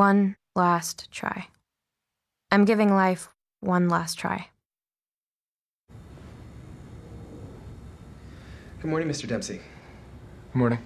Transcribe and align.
One 0.00 0.36
last 0.56 1.10
try. 1.10 1.48
I'm 2.50 2.64
giving 2.64 2.90
life 2.94 3.28
one 3.60 3.90
last 3.90 4.14
try. 4.14 4.48
Good 8.80 8.88
morning, 8.88 9.10
Mr. 9.10 9.28
Dempsey. 9.28 9.60
Good 10.52 10.58
morning. 10.58 10.78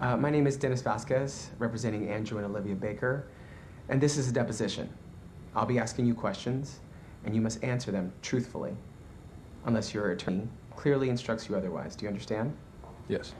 Uh, 0.00 0.16
my 0.16 0.30
name 0.30 0.48
is 0.48 0.56
Dennis 0.56 0.82
Vasquez, 0.82 1.50
representing 1.60 2.08
Andrew 2.08 2.38
and 2.38 2.46
Olivia 2.48 2.74
Baker, 2.74 3.28
and 3.88 4.00
this 4.00 4.16
is 4.16 4.28
a 4.28 4.32
deposition. 4.32 4.92
I'll 5.54 5.64
be 5.64 5.78
asking 5.78 6.06
you 6.06 6.14
questions, 6.14 6.80
and 7.24 7.36
you 7.36 7.40
must 7.40 7.62
answer 7.62 7.92
them 7.92 8.12
truthfully, 8.20 8.76
unless 9.66 9.94
your 9.94 10.10
attorney 10.10 10.48
clearly 10.74 11.08
instructs 11.08 11.48
you 11.48 11.54
otherwise. 11.54 11.94
Do 11.94 12.04
you 12.04 12.08
understand? 12.08 12.52
Yes. 13.06 13.32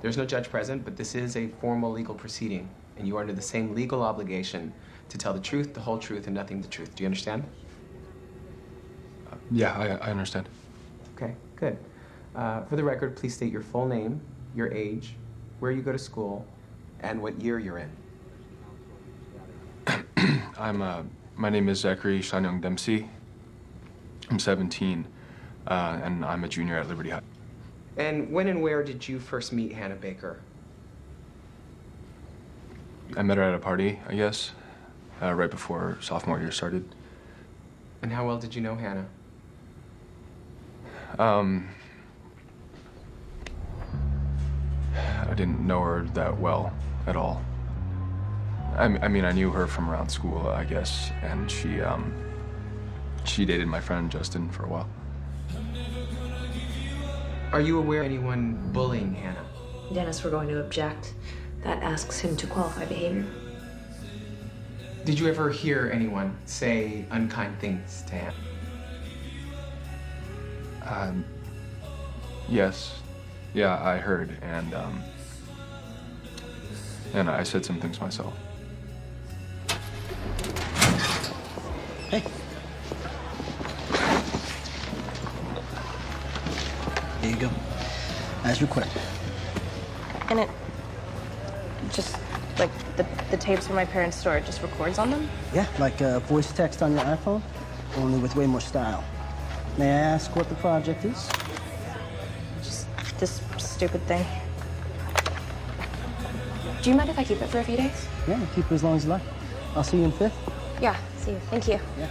There's 0.00 0.16
no 0.16 0.24
judge 0.24 0.48
present, 0.48 0.82
but 0.82 0.96
this 0.96 1.14
is 1.14 1.36
a 1.36 1.48
formal 1.60 1.92
legal 1.92 2.14
proceeding, 2.14 2.70
and 2.98 3.06
you 3.06 3.16
are 3.16 3.20
under 3.20 3.32
the 3.32 3.42
same 3.42 3.74
legal 3.74 4.02
obligation 4.02 4.72
to 5.08 5.16
tell 5.16 5.32
the 5.32 5.40
truth, 5.40 5.72
the 5.72 5.80
whole 5.80 5.98
truth, 5.98 6.26
and 6.26 6.34
nothing 6.34 6.60
but 6.60 6.70
the 6.70 6.76
truth. 6.76 6.94
Do 6.94 7.02
you 7.02 7.06
understand? 7.06 7.44
Uh, 9.30 9.36
yeah, 9.50 9.72
I, 9.78 10.08
I 10.08 10.10
understand. 10.10 10.48
Okay, 11.16 11.34
good. 11.56 11.78
Uh, 12.34 12.62
for 12.64 12.76
the 12.76 12.84
record, 12.84 13.16
please 13.16 13.34
state 13.34 13.50
your 13.52 13.62
full 13.62 13.86
name, 13.86 14.20
your 14.54 14.72
age, 14.72 15.14
where 15.60 15.70
you 15.70 15.80
go 15.82 15.92
to 15.92 15.98
school, 15.98 16.46
and 17.00 17.22
what 17.22 17.40
year 17.40 17.58
you're 17.58 17.78
in. 17.78 17.90
I'm, 20.58 20.82
uh, 20.82 21.02
my 21.36 21.48
name 21.48 21.68
is 21.68 21.80
Zachary 21.80 22.20
Shanyong 22.20 22.60
Dempsey. 22.60 23.08
I'm 24.30 24.38
17, 24.38 25.06
uh, 25.66 26.00
and 26.02 26.24
I'm 26.24 26.44
a 26.44 26.48
junior 26.48 26.76
at 26.76 26.88
Liberty 26.88 27.10
High. 27.10 27.22
And 27.96 28.30
when 28.30 28.48
and 28.48 28.62
where 28.62 28.84
did 28.84 29.08
you 29.08 29.18
first 29.18 29.52
meet 29.52 29.72
Hannah 29.72 29.96
Baker? 29.96 30.40
I 33.16 33.22
met 33.22 33.36
her 33.36 33.42
at 33.42 33.54
a 33.54 33.58
party, 33.58 33.98
I 34.08 34.14
guess, 34.14 34.52
uh, 35.22 35.32
right 35.32 35.50
before 35.50 35.98
sophomore 36.00 36.38
year 36.38 36.52
started. 36.52 36.94
And 38.02 38.12
how 38.12 38.26
well 38.26 38.38
did 38.38 38.54
you 38.54 38.60
know 38.60 38.74
Hannah? 38.74 39.06
Um, 41.18 41.68
I 44.94 45.34
didn't 45.34 45.66
know 45.66 45.80
her 45.82 46.02
that 46.14 46.38
well 46.38 46.72
at 47.06 47.16
all. 47.16 47.42
I, 48.76 48.84
I 48.84 49.08
mean, 49.08 49.24
I 49.24 49.32
knew 49.32 49.50
her 49.50 49.66
from 49.66 49.90
around 49.90 50.08
school, 50.10 50.46
I 50.48 50.64
guess, 50.64 51.10
and 51.22 51.50
she, 51.50 51.80
um, 51.80 52.12
she 53.24 53.44
dated 53.44 53.66
my 53.66 53.80
friend 53.80 54.10
Justin 54.10 54.48
for 54.50 54.64
a 54.64 54.68
while. 54.68 54.88
Are 57.52 57.60
you 57.60 57.78
aware 57.78 58.00
of 58.00 58.06
anyone 58.06 58.70
bullying 58.72 59.14
Hannah? 59.14 59.44
Dennis, 59.92 60.22
we're 60.22 60.30
going 60.30 60.48
to 60.48 60.60
object. 60.60 61.14
That 61.62 61.82
asks 61.82 62.20
him 62.20 62.36
to 62.36 62.46
qualify 62.46 62.84
behavior. 62.86 63.26
Did 65.04 65.18
you 65.18 65.28
ever 65.28 65.50
hear 65.50 65.90
anyone 65.92 66.36
say 66.44 67.04
unkind 67.10 67.58
things 67.60 68.04
to 68.08 68.14
him? 68.14 68.34
Um, 70.84 71.24
yes. 72.48 73.00
Yeah, 73.54 73.82
I 73.82 73.98
heard, 73.98 74.36
and, 74.42 74.74
um, 74.74 75.02
and 77.14 77.30
I 77.30 77.42
said 77.42 77.64
some 77.64 77.80
things 77.80 78.00
myself. 78.00 78.34
Hey. 82.10 82.22
There 87.22 87.30
you 87.30 87.36
go. 87.36 87.50
As 88.44 88.62
requested. 88.62 89.02
And 90.28 90.40
it 90.40 90.50
just 91.98 92.16
like 92.60 92.70
the, 92.96 93.04
the 93.32 93.36
tapes 93.36 93.66
from 93.66 93.74
my 93.74 93.84
parents' 93.84 94.16
store, 94.16 94.36
it 94.36 94.46
just 94.46 94.62
records 94.62 95.00
on 95.00 95.10
them? 95.10 95.28
Yeah, 95.52 95.66
like 95.80 96.00
uh, 96.00 96.20
voice 96.20 96.52
text 96.52 96.80
on 96.80 96.92
your 96.92 97.00
iPhone, 97.00 97.42
only 97.96 98.20
with 98.20 98.36
way 98.36 98.46
more 98.46 98.60
style. 98.60 99.02
May 99.76 99.90
I 99.90 99.98
ask 100.14 100.36
what 100.36 100.48
the 100.48 100.54
project 100.54 101.04
is? 101.04 101.28
Just 102.62 102.86
this 103.18 103.42
stupid 103.56 104.00
thing. 104.02 104.24
Do 106.82 106.90
you 106.90 106.94
mind 106.94 107.10
if 107.10 107.18
I 107.18 107.24
keep 107.24 107.42
it 107.42 107.48
for 107.48 107.58
a 107.58 107.64
few 107.64 107.76
days? 107.76 108.06
Yeah, 108.28 108.40
keep 108.54 108.70
it 108.70 108.74
as 108.74 108.84
long 108.84 108.96
as 108.96 109.04
you 109.04 109.10
like. 109.10 109.22
I'll 109.74 109.82
see 109.82 109.96
you 109.96 110.04
in 110.04 110.12
fifth. 110.12 110.38
Yeah, 110.80 110.96
see 111.16 111.32
you. 111.32 111.40
Thank 111.50 111.66
you. 111.66 111.80
Yeah. 111.98 112.08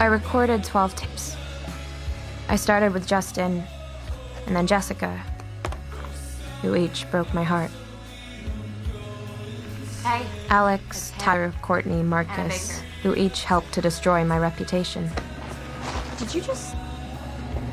I 0.00 0.06
recorded 0.06 0.64
12 0.64 0.96
tapes. 0.96 1.36
I 2.56 2.58
started 2.58 2.94
with 2.94 3.06
Justin 3.06 3.62
and 4.46 4.56
then 4.56 4.66
Jessica, 4.66 5.22
who 6.62 6.74
each 6.74 7.04
broke 7.10 7.34
my 7.34 7.44
heart. 7.44 7.70
Hey. 10.02 10.24
Alex, 10.48 11.12
Tyler, 11.18 11.52
Courtney, 11.60 12.02
Marcus, 12.02 12.80
who 13.02 13.14
each 13.14 13.44
helped 13.44 13.72
to 13.74 13.82
destroy 13.82 14.24
my 14.24 14.38
reputation. 14.38 15.10
Did 16.16 16.34
you 16.34 16.40
just. 16.40 16.74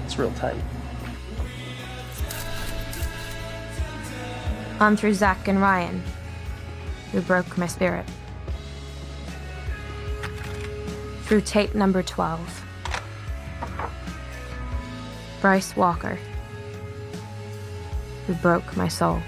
It's 0.03 0.19
real 0.19 0.33
tight. 0.33 0.61
On 4.81 4.97
through 4.97 5.13
Zach 5.13 5.47
and 5.47 5.61
Ryan, 5.61 6.03
who 7.13 7.21
broke 7.21 7.57
my 7.57 7.67
spirit. 7.67 8.05
Through 11.21 11.39
tape 11.39 11.73
number 11.73 12.03
12. 12.03 12.62
Bryce 15.43 15.75
Walker, 15.75 16.17
who 18.25 18.33
broke 18.35 18.77
my 18.77 18.87
soul. 18.87 19.21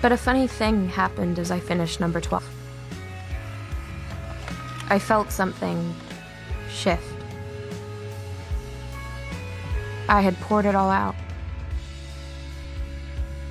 But 0.00 0.10
a 0.10 0.16
funny 0.16 0.46
thing 0.46 0.88
happened 0.88 1.38
as 1.38 1.50
I 1.50 1.60
finished 1.60 2.00
number 2.00 2.18
12. 2.18 2.42
I 4.88 4.98
felt 4.98 5.30
something 5.30 5.94
shift. 6.70 7.04
I 10.08 10.22
had 10.22 10.40
poured 10.40 10.64
it 10.64 10.74
all 10.74 10.88
out. 10.88 11.14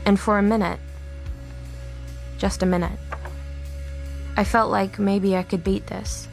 And 0.04 0.20
for 0.20 0.40
a 0.40 0.42
minute, 0.42 0.80
just 2.40 2.64
a 2.64 2.66
minute, 2.66 2.98
I 4.36 4.46
felt 4.46 4.72
like 4.72 4.98
maybe 4.98 5.38
I 5.38 5.44
could 5.44 5.64
beat 5.64 5.86
this. 5.86 6.28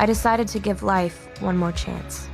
I 0.00 0.06
decided 0.06 0.48
to 0.48 0.58
give 0.58 0.82
life 0.82 1.28
one 1.42 1.58
more 1.58 1.72
chance. 1.72 2.26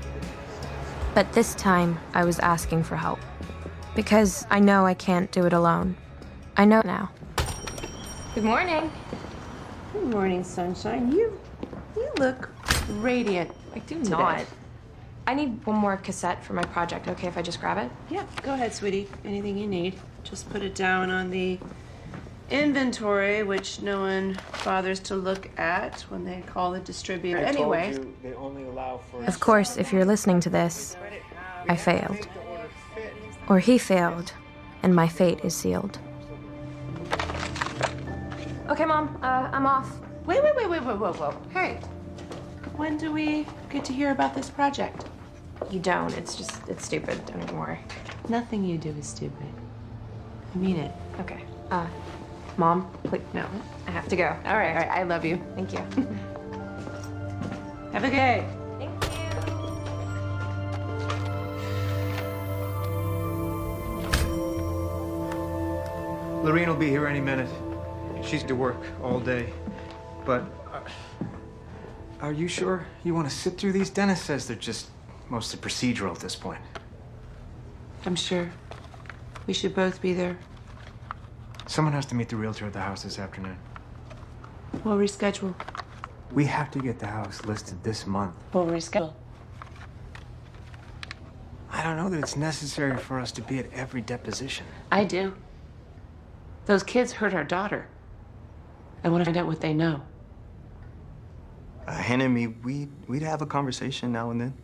But 1.17 1.33
this 1.33 1.53
time, 1.57 1.99
I 2.15 2.25
was 2.25 2.39
asking 2.39 2.85
for 2.85 2.95
help. 2.95 3.19
Because 3.97 4.47
I 4.51 4.61
know 4.61 4.87
I 4.87 4.95
can't 4.95 5.33
do 5.33 5.47
it 5.47 5.53
alone. 5.53 5.97
I 6.57 6.65
know 6.65 6.81
now. 6.85 7.11
Good 8.37 8.45
morning. 8.45 8.89
Good 9.93 10.05
morning, 10.05 10.45
sunshine. 10.45 11.11
You 11.11 11.41
you 11.97 12.09
look 12.19 12.51
radiant. 13.01 13.51
I 13.75 13.81
do 13.81 13.97
today. 13.97 14.11
not. 14.11 14.45
I 15.27 15.35
need 15.35 15.67
one 15.67 15.77
more 15.77 15.97
cassette 15.97 16.45
for 16.45 16.53
my 16.53 16.63
project. 16.63 17.09
Okay, 17.09 17.27
if 17.27 17.37
I 17.37 17.43
just 17.43 17.61
grab 17.61 17.79
it? 17.79 17.91
Yeah, 18.09 18.27
go 18.45 18.55
ahead, 18.55 18.75
sweetie. 18.75 19.09
Anything 19.25 19.59
you 19.59 19.67
need. 19.67 19.99
Just 20.23 20.49
put 20.51 20.63
it 20.63 20.77
down 20.77 21.11
on 21.11 21.31
the 21.31 21.59
inventory, 22.51 23.43
which 23.43 23.83
no 23.83 24.01
one 24.01 24.39
bothers 24.65 25.01
to 25.01 25.17
look 25.17 25.49
at 25.59 26.03
when 26.03 26.25
they 26.25 26.43
call 26.47 26.73
the 26.73 26.81
distributor. 26.81 27.39
Anyway, 27.39 27.99
Of 29.27 29.41
course, 29.41 29.77
if 29.77 29.93
you're 29.93 30.05
listening 30.05 30.41
to 30.41 30.51
this, 30.51 30.97
I 31.69 31.77
failed. 31.77 32.29
Or 33.49 33.59
he 33.59 33.79
failed, 33.79 34.33
and 34.83 34.95
my 34.95 35.09
fate 35.09 35.41
is 35.45 35.55
sealed. 35.55 35.99
Okay, 38.69 38.85
Mom, 38.85 39.19
uh, 39.23 39.49
I'm 39.53 39.67
off. 39.67 39.91
wait, 40.27 40.43
wait, 40.43 40.57
wait, 40.57 40.69
wait, 40.69 40.83
wait, 40.83 40.97
whoa, 40.97 41.13
whoa. 41.13 41.37
Hey, 41.53 41.79
when 42.77 42.99
do 42.99 43.13
we 43.13 43.47
get 43.71 43.85
to 43.85 43.93
hear 43.93 44.11
about 44.11 44.35
this 44.35 44.51
project? 44.51 45.05
You 45.71 45.81
don't. 45.81 46.13
It's 46.19 46.35
just, 46.37 46.69
it's 46.69 46.85
stupid. 46.85 47.25
Don't 47.27 47.43
even 47.43 47.57
worry. 47.57 47.79
Nothing 48.29 48.65
you 48.65 48.77
do 48.77 48.91
is 48.91 49.07
stupid. 49.07 49.47
I 50.55 50.59
mean 50.59 50.77
it. 50.77 50.93
Okay. 51.21 51.43
Uh, 51.71 51.87
Mom, 52.59 52.91
wait, 53.11 53.23
no. 53.35 53.47
I 53.87 53.91
have 53.91 54.09
to 54.09 54.17
go. 54.17 54.29
All 54.47 54.57
right, 54.57 54.71
all 54.71 54.77
right. 54.77 54.89
I 54.89 55.03
love 55.03 55.25
you. 55.25 55.41
Thank 55.55 55.73
you. 55.73 55.79
Have 57.93 58.03
a 58.05 58.09
good 58.09 58.17
day. 58.17 58.47
Thank 58.79 59.05
you. 59.05 59.11
Lorene 66.43 66.69
will 66.69 66.77
be 66.77 66.89
here 66.89 67.07
any 67.07 67.21
minute. 67.21 67.51
She's 68.23 68.43
to 68.45 68.55
work 68.55 68.81
all 69.03 69.21
day. 69.21 69.53
But 70.25 70.45
uh, 70.73 70.81
are 72.21 72.33
you 72.33 72.49
sure 72.49 72.87
you 73.05 73.15
want 73.15 73.29
to 73.29 73.35
sit 73.35 73.59
through 73.59 73.73
these? 73.73 73.91
Dennis 73.91 74.23
says 74.23 74.47
they're 74.47 74.57
just 74.57 74.89
mostly 75.29 75.61
procedural 75.61 76.13
at 76.13 76.21
this 76.21 76.35
point. 76.37 76.61
I'm 78.07 78.17
sure. 78.17 78.51
We 79.47 79.53
should 79.53 79.75
both 79.75 80.01
be 80.01 80.15
there. 80.15 80.39
Someone 81.67 81.93
has 81.95 82.07
to 82.07 82.15
meet 82.15 82.29
the 82.29 82.37
realtor 82.37 82.67
at 82.67 82.73
the 82.73 82.81
house 82.81 83.03
this 83.03 83.19
afternoon. 83.19 83.57
We'll 84.85 84.97
reschedule. 84.97 85.55
We 86.33 86.45
have 86.47 86.71
to 86.73 86.79
get 86.79 86.99
the 86.99 87.07
house 87.07 87.45
listed 87.45 87.83
this 87.83 88.07
month. 88.07 88.35
We'll 88.53 88.67
reschedule. 88.67 89.13
I 91.71 91.83
don't 91.83 91.97
know 91.97 92.09
that 92.09 92.19
it's 92.19 92.37
necessary 92.37 92.97
for 92.97 93.21
us 93.21 93.33
to 93.33 93.43
be 93.43 93.59
at 93.59 93.73
every 93.73 94.01
deposition. 94.01 94.65
I 94.91 95.05
do. 95.05 95.35
Those 96.67 96.83
kids 96.83 97.13
hurt 97.13 97.35
our 97.35 97.45
daughter. 97.45 97.89
I 99.05 99.09
want 99.09 99.23
to 99.23 99.25
find 99.27 99.37
out 99.37 99.47
what 99.47 99.61
they 99.61 99.75
know. 99.75 100.03
Uh, 101.87 101.93
Hannah 101.93 102.25
and 102.25 102.35
me, 102.35 102.49
we 102.49 102.89
we'd 103.07 103.23
have 103.23 103.43
a 103.43 103.47
conversation 103.47 104.13
now 104.13 104.31
and 104.31 104.41
then. 104.41 104.55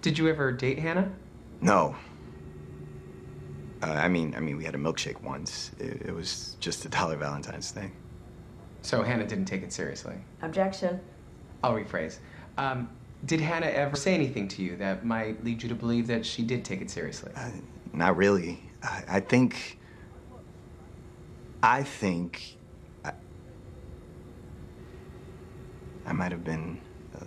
Did 0.00 0.18
you 0.18 0.28
ever 0.28 0.52
date 0.52 0.78
Hannah? 0.78 1.10
No. 1.60 1.96
Uh, 3.82 3.86
I 3.86 4.08
mean, 4.08 4.34
I 4.36 4.40
mean, 4.40 4.56
we 4.56 4.64
had 4.64 4.74
a 4.74 4.78
milkshake 4.78 5.20
once. 5.22 5.70
It, 5.78 6.02
it 6.06 6.14
was 6.14 6.56
just 6.60 6.84
a 6.84 6.88
dollar 6.88 7.16
Valentine's 7.16 7.70
thing. 7.70 7.92
So 8.82 9.02
Hannah 9.02 9.26
didn't 9.26 9.46
take 9.46 9.62
it 9.62 9.72
seriously. 9.72 10.16
Objection. 10.42 11.00
I'll 11.62 11.74
rephrase. 11.74 12.18
Um, 12.56 12.88
did 13.24 13.40
Hannah 13.40 13.66
ever 13.66 13.96
say 13.96 14.14
anything 14.14 14.48
to 14.48 14.62
you 14.62 14.76
that 14.76 15.04
might 15.04 15.44
lead 15.44 15.62
you 15.62 15.68
to 15.68 15.74
believe 15.74 16.06
that 16.06 16.24
she 16.24 16.42
did 16.42 16.64
take 16.64 16.80
it 16.80 16.90
seriously? 16.90 17.32
Uh, 17.36 17.50
not 17.92 18.16
really. 18.16 18.62
I, 18.82 19.04
I 19.08 19.20
think. 19.20 19.78
I 21.62 21.82
think. 21.82 22.56
I, 23.04 23.12
I 26.06 26.12
might 26.12 26.32
have 26.32 26.44
been. 26.44 26.80
Uh, 27.14 27.24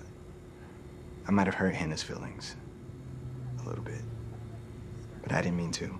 I 1.27 1.31
might 1.31 1.45
have 1.45 1.55
hurt 1.55 1.75
Hannah's 1.75 2.03
feelings. 2.03 2.55
A 3.63 3.67
little 3.67 3.83
bit. 3.83 4.01
But 5.21 5.31
I 5.31 5.41
didn't 5.41 5.57
mean 5.57 5.71
to. 5.73 5.99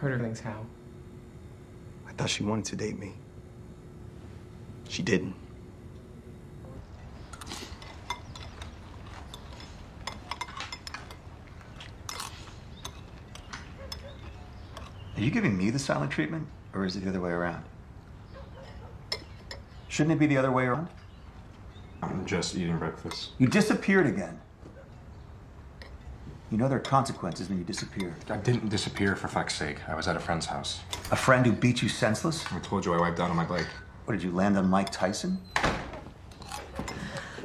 Hurt 0.00 0.12
her 0.12 0.18
feelings 0.18 0.38
how? 0.40 0.64
I 2.06 2.12
thought 2.12 2.30
she 2.30 2.44
wanted 2.44 2.66
to 2.66 2.76
date 2.76 2.98
me. 2.98 3.14
She 4.88 5.02
didn't. 5.02 5.34
Are 15.16 15.20
you 15.20 15.32
giving 15.32 15.58
me 15.58 15.70
the 15.70 15.80
silent 15.80 16.12
treatment, 16.12 16.46
or 16.72 16.84
is 16.84 16.94
it 16.94 17.00
the 17.00 17.08
other 17.08 17.20
way 17.20 17.32
around? 17.32 17.64
Shouldn't 19.88 20.14
it 20.14 20.20
be 20.20 20.28
the 20.28 20.36
other 20.36 20.52
way 20.52 20.66
around? 20.66 20.86
I'm 22.04 22.24
just 22.24 22.54
eating 22.54 22.78
breakfast. 22.78 23.30
You 23.38 23.48
disappeared 23.48 24.06
again. 24.06 24.38
You 26.50 26.56
know 26.56 26.66
there 26.66 26.78
are 26.78 26.80
consequences 26.80 27.50
when 27.50 27.58
you 27.58 27.64
disappear. 27.64 28.14
I 28.30 28.38
didn't 28.38 28.70
disappear 28.70 29.14
for 29.16 29.28
fuck's 29.28 29.54
sake. 29.54 29.86
I 29.86 29.94
was 29.94 30.08
at 30.08 30.16
a 30.16 30.20
friend's 30.20 30.46
house. 30.46 30.80
A 31.10 31.16
friend 31.16 31.44
who 31.44 31.52
beat 31.52 31.82
you 31.82 31.90
senseless? 31.90 32.50
I 32.50 32.58
told 32.60 32.86
you 32.86 32.94
I 32.94 33.00
wiped 33.00 33.20
out 33.20 33.28
on 33.28 33.36
my 33.36 33.44
bike. 33.44 33.66
What 34.06 34.14
did 34.14 34.22
you 34.22 34.32
land 34.32 34.56
on 34.56 34.66
Mike 34.66 34.90
Tyson? 34.90 35.38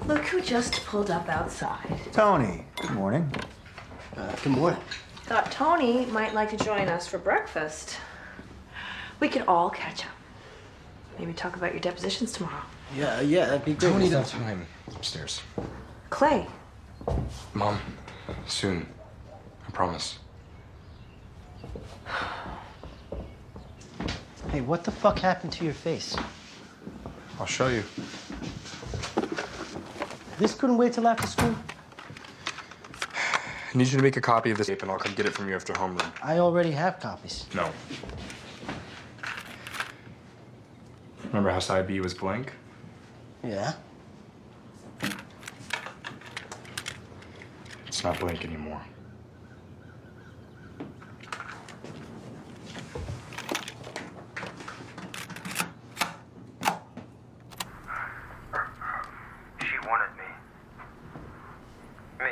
Look 0.06 0.24
who 0.26 0.40
just 0.40 0.86
pulled 0.86 1.12
up 1.12 1.28
outside. 1.28 2.00
Tony. 2.14 2.66
Good 2.82 2.92
morning. 2.92 3.30
Uh, 4.16 4.34
good 4.42 4.54
morning. 4.54 4.80
Thought 5.26 5.52
Tony 5.52 6.06
might 6.06 6.34
like 6.34 6.50
to 6.58 6.64
join 6.64 6.88
us 6.88 7.06
for 7.06 7.18
breakfast. 7.18 7.98
We 9.20 9.28
could 9.28 9.44
all 9.50 9.70
catch 9.70 10.06
up. 10.06 10.12
Maybe 11.20 11.34
talk 11.34 11.58
about 11.58 11.74
your 11.74 11.82
depositions 11.82 12.32
tomorrow. 12.32 12.64
Yeah, 12.96 13.20
yeah, 13.22 13.46
that'd 13.46 13.66
be 13.66 13.74
great. 13.74 13.92
Tony, 13.92 14.10
no 14.10 14.24
time. 14.24 14.66
Upstairs. 14.96 15.42
Clay, 16.10 16.48
Mom, 17.54 17.80
soon. 18.48 18.88
I 19.68 19.72
promise. 19.72 20.20
Hey, 24.52 24.62
what 24.62 24.84
the 24.84 24.92
fuck 24.92 25.18
happened 25.20 25.52
to 25.54 25.66
your 25.66 25.74
face? 25.74 26.16
I'll 27.40 27.46
show 27.46 27.70
you. 27.70 27.84
This 30.38 30.54
couldn't 30.54 30.78
wait 30.78 30.94
till 30.94 31.08
after 31.08 31.26
school? 31.28 31.56
I 33.74 33.74
need 33.78 33.88
you 33.88 33.98
to 33.98 34.04
make 34.04 34.18
a 34.18 34.22
copy 34.22 34.52
of 34.52 34.58
this 34.58 34.68
tape 34.68 34.82
and 34.84 34.92
I'll 34.92 35.00
come 35.00 35.14
get 35.16 35.26
it 35.26 35.34
from 35.34 35.50
you 35.50 35.56
after 35.56 35.74
homeroom. 35.74 36.12
I 36.22 36.40
already 36.40 36.72
have 36.72 37.00
copies. 37.00 37.46
No. 37.56 37.70
Remember 41.26 41.50
how 41.50 41.60
side 41.60 41.88
B 41.88 42.00
was 42.00 42.14
blank? 42.14 42.54
Yeah? 43.44 43.74
Not 48.04 48.20
blank 48.20 48.44
anymore. 48.44 48.82
She 59.62 59.78
wanted 59.88 60.12
me. 60.18 60.30
Me. 62.20 62.32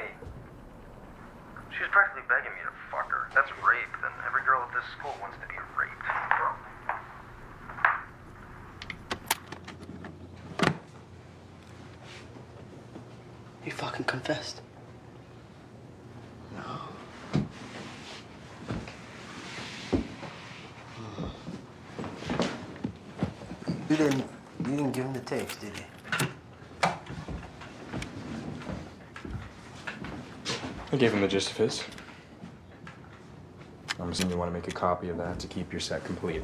She 1.71 1.83
was 1.83 1.91
practically 1.91 2.23
begging 2.27 2.51
me 2.51 2.59
to 2.65 2.71
fuck 2.91 3.09
her. 3.09 3.29
That's 3.33 3.49
rape, 3.65 3.87
and 4.03 4.13
every 4.27 4.43
girl 4.43 4.61
at 4.67 4.73
this 4.73 4.83
school 4.99 5.15
wants 5.21 5.37
to 5.37 5.47
be 5.47 5.55
raped. 5.77 6.05
You 13.65 13.71
fucking 13.71 14.05
confessed. 14.05 14.61
You 23.91 23.97
didn't. 23.97 24.23
You 24.59 24.77
didn't 24.77 24.91
give 24.93 25.03
him 25.03 25.11
the 25.11 25.19
tapes, 25.19 25.57
did 25.57 25.73
you? 25.77 25.83
I 30.93 30.95
gave 30.97 31.11
him 31.11 31.19
the 31.19 31.20
gist 31.31 31.51
of 31.51 31.57
his. 31.57 31.83
I'm 33.99 34.09
assuming 34.11 34.33
you 34.33 34.37
want 34.37 34.49
to 34.49 34.53
make 34.53 34.67
a 34.67 34.71
copy 34.71 35.07
of 35.07 35.17
that 35.17 35.39
to 35.39 35.47
keep 35.47 35.71
your 35.71 35.79
set 35.79 36.03
complete. 36.03 36.41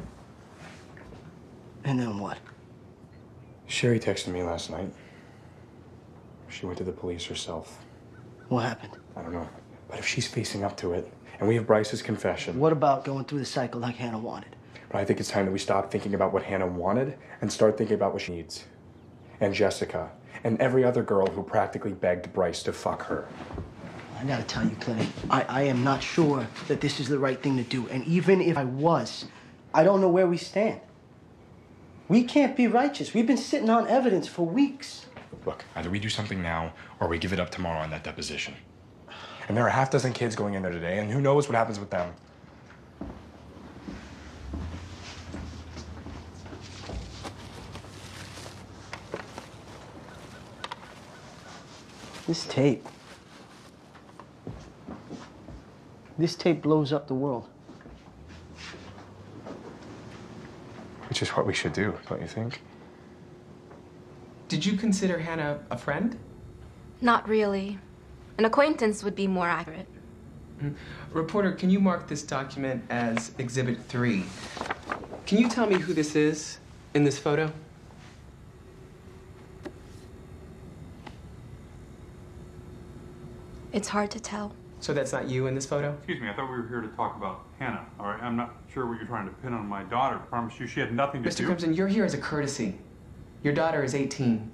And 1.84 2.00
then 2.00 2.18
what? 2.18 2.38
Sheri 3.68 4.02
texted 4.02 4.28
me 4.28 4.42
last 4.42 4.70
night. 4.70 4.90
She 6.48 6.64
went 6.64 6.78
to 6.78 6.84
the 6.84 6.92
police 6.92 7.24
herself. 7.26 7.84
What 8.48 8.60
happened? 8.64 8.96
I 9.14 9.20
don't 9.22 9.32
know. 9.32 9.48
But 9.90 9.98
if 9.98 10.06
she's 10.06 10.26
facing 10.26 10.64
up 10.64 10.74
to 10.78 10.94
it, 10.94 11.12
and 11.38 11.46
we 11.46 11.54
have 11.56 11.66
Bryce's 11.66 12.00
confession, 12.00 12.58
What 12.58 12.72
about 12.72 13.04
going 13.04 13.26
through 13.26 13.40
the 13.40 13.44
cycle 13.44 13.80
like 13.80 13.96
Hannah 13.96 14.18
wanted? 14.18 14.56
but 14.90 14.98
I 14.98 15.04
think 15.04 15.20
it's 15.20 15.28
time 15.28 15.44
that 15.44 15.52
we 15.52 15.58
stop 15.58 15.90
thinking 15.90 16.14
about 16.14 16.32
what 16.32 16.42
Hannah 16.42 16.66
wanted 16.66 17.18
and 17.42 17.52
start 17.52 17.76
thinking 17.76 17.94
about 17.94 18.14
what 18.14 18.22
she 18.22 18.32
needs. 18.32 18.64
And 19.38 19.52
Jessica, 19.52 20.10
and 20.44 20.58
every 20.62 20.82
other 20.82 21.02
girl 21.02 21.26
who 21.26 21.42
practically 21.42 21.92
begged 21.92 22.32
Bryce 22.32 22.62
to 22.62 22.72
fuck 22.72 23.02
her. 23.02 23.28
I 24.20 24.24
gotta 24.24 24.42
tell 24.42 24.64
you, 24.64 24.74
Clay, 24.80 25.06
I, 25.30 25.42
I 25.42 25.62
am 25.62 25.84
not 25.84 26.02
sure 26.02 26.48
that 26.66 26.80
this 26.80 26.98
is 26.98 27.06
the 27.06 27.20
right 27.20 27.40
thing 27.40 27.56
to 27.56 27.62
do. 27.62 27.88
And 27.88 28.04
even 28.04 28.40
if 28.40 28.58
I 28.58 28.64
was, 28.64 29.26
I 29.72 29.84
don't 29.84 30.00
know 30.00 30.08
where 30.08 30.26
we 30.26 30.36
stand. 30.36 30.80
We 32.08 32.24
can't 32.24 32.56
be 32.56 32.66
righteous. 32.66 33.14
We've 33.14 33.28
been 33.28 33.36
sitting 33.36 33.70
on 33.70 33.86
evidence 33.86 34.26
for 34.26 34.44
weeks. 34.44 35.06
Look, 35.46 35.64
either 35.76 35.88
we 35.88 36.00
do 36.00 36.08
something 36.08 36.42
now 36.42 36.72
or 36.98 37.06
we 37.06 37.18
give 37.18 37.32
it 37.32 37.38
up 37.38 37.50
tomorrow 37.50 37.78
on 37.78 37.90
that 37.90 38.02
deposition. 38.02 38.54
And 39.46 39.56
there 39.56 39.64
are 39.64 39.68
a 39.68 39.72
half 39.72 39.90
dozen 39.90 40.12
kids 40.12 40.34
going 40.34 40.54
in 40.54 40.62
there 40.62 40.72
today, 40.72 40.98
and 40.98 41.12
who 41.12 41.20
knows 41.20 41.48
what 41.48 41.54
happens 41.54 41.78
with 41.78 41.90
them. 41.90 42.12
This 52.26 52.46
tape. 52.46 52.86
This 56.18 56.34
tape 56.34 56.62
blows 56.62 56.92
up 56.92 57.06
the 57.06 57.14
world. 57.14 57.48
Which 61.08 61.22
is 61.22 61.28
what 61.30 61.46
we 61.46 61.54
should 61.54 61.72
do, 61.72 61.96
don't 62.08 62.20
you 62.20 62.26
think? 62.26 62.60
Did 64.48 64.66
you 64.66 64.76
consider 64.76 65.18
Hannah 65.18 65.60
a 65.70 65.78
friend? 65.78 66.18
Not 67.00 67.28
really. 67.28 67.78
An 68.36 68.44
acquaintance 68.44 69.04
would 69.04 69.14
be 69.14 69.28
more 69.28 69.48
accurate. 69.48 69.86
Mm-hmm. 70.60 71.16
Reporter, 71.16 71.52
can 71.52 71.70
you 71.70 71.78
mark 71.78 72.08
this 72.08 72.22
document 72.22 72.82
as 72.90 73.30
Exhibit 73.38 73.80
3? 73.84 74.24
Can 75.24 75.38
you 75.38 75.48
tell 75.48 75.68
me 75.68 75.78
who 75.78 75.94
this 75.94 76.16
is 76.16 76.58
in 76.94 77.04
this 77.04 77.18
photo? 77.18 77.52
It's 83.72 83.88
hard 83.88 84.10
to 84.10 84.20
tell. 84.20 84.52
So 84.80 84.94
that's 84.94 85.12
not 85.12 85.28
you 85.28 85.46
in 85.48 85.54
this 85.54 85.66
photo? 85.66 85.92
Excuse 85.94 86.20
me, 86.20 86.28
I 86.28 86.34
thought 86.34 86.50
we 86.50 86.56
were 86.56 86.68
here 86.68 86.80
to 86.80 86.88
talk 86.88 87.16
about 87.16 87.44
Hannah, 87.58 87.84
all 87.98 88.06
right? 88.06 88.22
I'm 88.22 88.36
not 88.36 88.54
sure 88.72 88.86
what 88.86 88.98
you're 88.98 89.06
trying 89.06 89.28
to 89.28 89.34
pin 89.36 89.52
on 89.52 89.66
my 89.66 89.82
daughter. 89.84 90.16
I 90.16 90.18
promise 90.18 90.58
you 90.60 90.66
she 90.66 90.80
had 90.80 90.94
nothing 90.94 91.22
to 91.24 91.28
Mr. 91.28 91.38
do. 91.38 91.42
Mr. 91.42 91.46
Crimson, 91.46 91.74
you're 91.74 91.88
here 91.88 92.04
as 92.04 92.14
a 92.14 92.18
courtesy. 92.18 92.78
Your 93.42 93.52
daughter 93.52 93.82
is 93.82 93.94
18. 93.94 94.50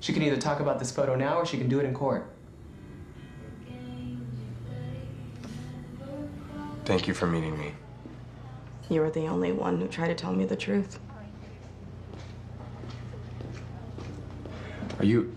She 0.00 0.12
can 0.12 0.22
either 0.22 0.36
talk 0.36 0.60
about 0.60 0.78
this 0.78 0.92
photo 0.92 1.16
now 1.16 1.38
or 1.38 1.46
she 1.46 1.58
can 1.58 1.68
do 1.68 1.80
it 1.80 1.84
in 1.84 1.94
court. 1.94 2.30
Thank 6.84 7.08
you 7.08 7.14
for 7.14 7.26
meeting 7.26 7.58
me. 7.58 7.72
You 8.90 9.00
were 9.00 9.10
the 9.10 9.26
only 9.26 9.52
one 9.52 9.80
who 9.80 9.88
tried 9.88 10.08
to 10.08 10.14
tell 10.14 10.32
me 10.32 10.44
the 10.44 10.56
truth. 10.56 10.98
Are 14.98 15.04
you. 15.04 15.34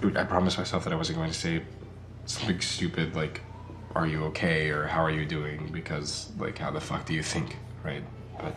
Dude, 0.00 0.16
I 0.16 0.24
promised 0.24 0.58
myself 0.58 0.84
that 0.84 0.92
I 0.92 0.96
wasn't 0.96 1.18
going 1.18 1.30
to 1.30 1.38
say 1.38 1.62
something 2.26 2.60
stupid 2.60 3.16
like, 3.16 3.40
are 3.94 4.06
you 4.06 4.24
okay? 4.24 4.68
Or 4.70 4.86
how 4.86 5.02
are 5.02 5.10
you 5.10 5.24
doing? 5.24 5.70
Because, 5.72 6.30
like, 6.38 6.58
how 6.58 6.70
the 6.70 6.80
fuck 6.80 7.06
do 7.06 7.14
you 7.14 7.22
think, 7.22 7.56
right? 7.82 8.02
But. 8.38 8.54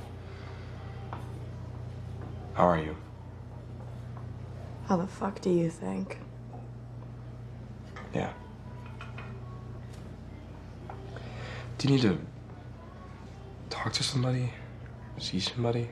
How 2.54 2.68
are 2.68 2.78
you? 2.78 2.96
How 4.88 4.98
the 4.98 5.08
fuck 5.08 5.40
do 5.40 5.50
you 5.50 5.70
think? 5.70 6.18
Yeah. 8.14 8.34
Do 11.78 11.88
you 11.88 11.96
need 11.96 12.02
to 12.02 12.18
talk 13.70 13.94
to 13.94 14.04
somebody? 14.04 14.52
See 15.20 15.40
somebody? 15.40 15.90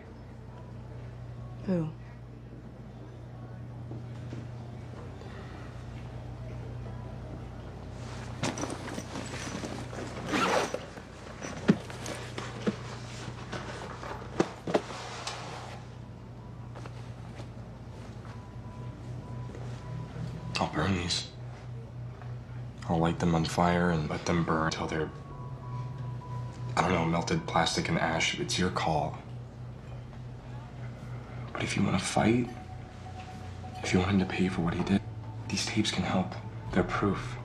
Who? 1.68 1.90
These. 20.86 21.28
I'll 22.88 23.00
light 23.00 23.20
them 23.20 23.34
on 23.36 23.46
fire 23.46 23.90
and 23.90 24.10
let 24.10 24.26
them 24.26 24.44
burn 24.44 24.66
until 24.66 24.88
they're, 24.88 25.10
I 26.76 26.82
don't 26.84 26.92
know, 26.92 27.06
melted 27.06 27.46
plastic 27.48 27.90
and 27.90 28.00
ash. 28.00 28.40
It's 28.40 28.58
your 28.60 28.70
call. 28.70 29.18
But 31.52 31.64
if 31.64 31.76
you 31.76 31.84
want 31.84 31.98
to 31.98 32.06
fight, 32.06 32.48
if 33.84 33.92
you 33.92 34.00
want 34.00 34.12
him 34.12 34.20
to 34.20 34.26
pay 34.26 34.48
for 34.48 34.62
what 34.62 34.74
he 34.74 34.84
did, 34.84 35.02
these 35.50 35.66
tapes 35.66 35.92
can 35.92 36.04
help. 36.04 36.34
They're 36.72 36.84
proof. 36.84 37.36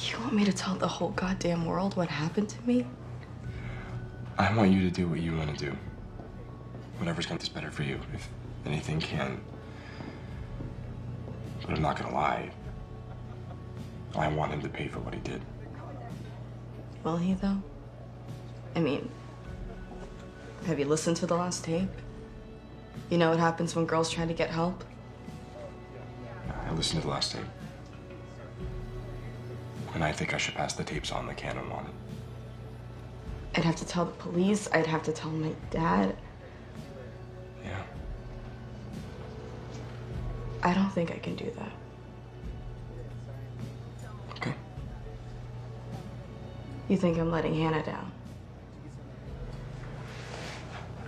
You 0.00 0.18
want 0.20 0.32
me 0.32 0.44
to 0.44 0.52
tell 0.52 0.74
the 0.74 0.88
whole 0.88 1.10
goddamn 1.10 1.66
world 1.66 1.96
what 1.96 2.08
happened 2.08 2.48
to 2.48 2.62
me? 2.66 2.86
I 4.38 4.54
want 4.56 4.70
you 4.70 4.88
to 4.88 4.90
do 4.90 5.08
what 5.08 5.20
you 5.20 5.36
want 5.36 5.56
to 5.56 5.64
do. 5.64 5.76
Whatever's 6.98 7.26
going 7.26 7.38
to 7.38 7.46
be 7.46 7.52
better 7.52 7.70
for 7.70 7.82
you, 7.82 8.00
if 8.14 8.28
anything 8.64 9.00
can. 9.00 9.40
But 11.62 11.76
I'm 11.76 11.82
not 11.82 11.98
going 11.98 12.10
to 12.10 12.14
lie. 12.14 12.50
I 14.18 14.28
want 14.28 14.52
him 14.52 14.60
to 14.62 14.68
pay 14.68 14.88
for 14.88 15.00
what 15.00 15.14
he 15.14 15.20
did. 15.20 15.40
Will 17.04 17.16
he, 17.16 17.34
though? 17.34 17.62
I 18.74 18.80
mean, 18.80 19.08
have 20.66 20.78
you 20.78 20.84
listened 20.84 21.16
to 21.18 21.26
the 21.26 21.36
last 21.36 21.64
tape? 21.64 21.88
You 23.10 23.18
know 23.18 23.30
what 23.30 23.38
happens 23.38 23.74
when 23.74 23.86
girls 23.86 24.10
try 24.10 24.26
to 24.26 24.34
get 24.34 24.50
help? 24.50 24.84
I 26.66 26.72
listened 26.72 27.00
to 27.00 27.06
the 27.06 27.12
last 27.12 27.32
tape. 27.32 27.44
And 29.94 30.04
I 30.04 30.12
think 30.12 30.34
I 30.34 30.36
should 30.36 30.54
pass 30.54 30.74
the 30.74 30.84
tapes 30.84 31.10
on 31.10 31.26
the 31.26 31.34
canon 31.34 31.70
wanted. 31.70 31.92
I'd 33.54 33.64
have 33.64 33.76
to 33.76 33.86
tell 33.86 34.04
the 34.04 34.12
police. 34.12 34.68
I'd 34.72 34.86
have 34.86 35.02
to 35.04 35.12
tell 35.12 35.30
my 35.30 35.52
dad. 35.70 36.16
Yeah. 37.64 37.82
I 40.62 40.74
don't 40.74 40.90
think 40.90 41.10
I 41.10 41.18
can 41.18 41.34
do 41.34 41.50
that. 41.56 41.72
You 46.88 46.96
think 46.96 47.18
I'm 47.18 47.30
letting 47.30 47.54
Hannah 47.54 47.84
down? 47.84 48.10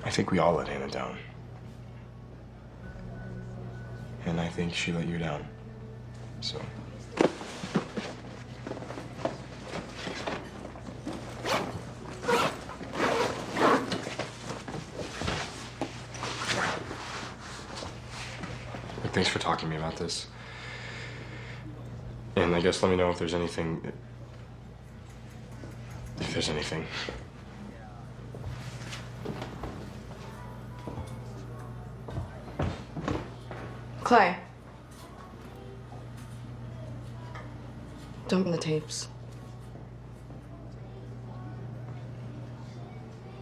I 0.05 0.11
think 0.11 0.31
we 0.31 0.39
all 0.39 0.55
let 0.55 0.69
Hannah 0.69 0.91
down. 0.91 1.17
And 4.27 4.39
I 4.39 4.49
think 4.49 4.75
she 4.75 4.93
let 4.93 5.07
you 5.07 5.17
down. 5.19 5.47
So. 6.43 6.61
Thanks 19.13 19.29
for 19.29 19.39
talking 19.39 19.69
to 19.69 19.75
me 19.75 19.77
about 19.77 19.97
this. 19.97 20.29
And 22.37 22.55
I 22.55 22.61
guess 22.61 22.83
let 22.83 22.91
me 22.91 22.97
know 22.97 23.11
if 23.11 23.19
there's 23.19 23.35
anything. 23.35 23.93
If 26.21 26.33
there's 26.33 26.49
anything. 26.49 26.87
Clay. 34.05 34.37
Don't 38.29 38.51
the 38.51 38.59
tapes. 38.59 39.09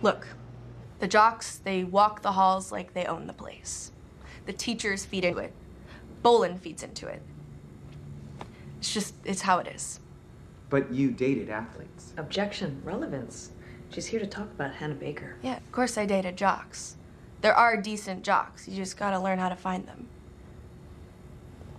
Look, 0.01 0.29
the 0.99 1.09
jocks, 1.09 1.57
they 1.59 1.85
walk 1.85 2.23
the 2.23 2.33
halls 2.33 2.71
like 2.71 2.95
they 2.95 3.05
own 3.05 3.27
the 3.27 3.33
place. 3.33 3.93
The 4.47 4.53
teachers 4.53 5.05
feed 5.05 5.25
into 5.25 5.39
it. 5.39 5.53
Bolan 6.23 6.59
feeds 6.59 6.83
into 6.83 7.07
it. 7.07 7.23
It's 8.79 8.95
just, 8.95 9.15
it's 9.25 9.43
how 9.43 9.59
it 9.59 9.67
is. 9.67 10.01
But 10.71 10.93
you 10.93 11.11
dated 11.11 11.51
athletes. 11.51 12.13
Objection, 12.17 12.81
relevance. 12.85 13.53
She's 13.91 14.07
here 14.07 14.21
to 14.21 14.27
talk 14.27 14.51
about 14.53 14.75
Hannah 14.75 14.95
Baker. 14.95 15.37
Yeah, 15.43 15.57
of 15.57 15.73
course 15.73 15.97
I 15.97 16.05
dated 16.05 16.37
jocks. 16.37 16.97
There 17.41 17.55
are 17.55 17.77
decent 17.77 18.23
jocks. 18.23 18.69
You 18.69 18.77
just 18.77 18.97
gotta 18.97 19.19
learn 19.19 19.39
how 19.39 19.49
to 19.49 19.57
find 19.57 19.87
them. 19.87 20.09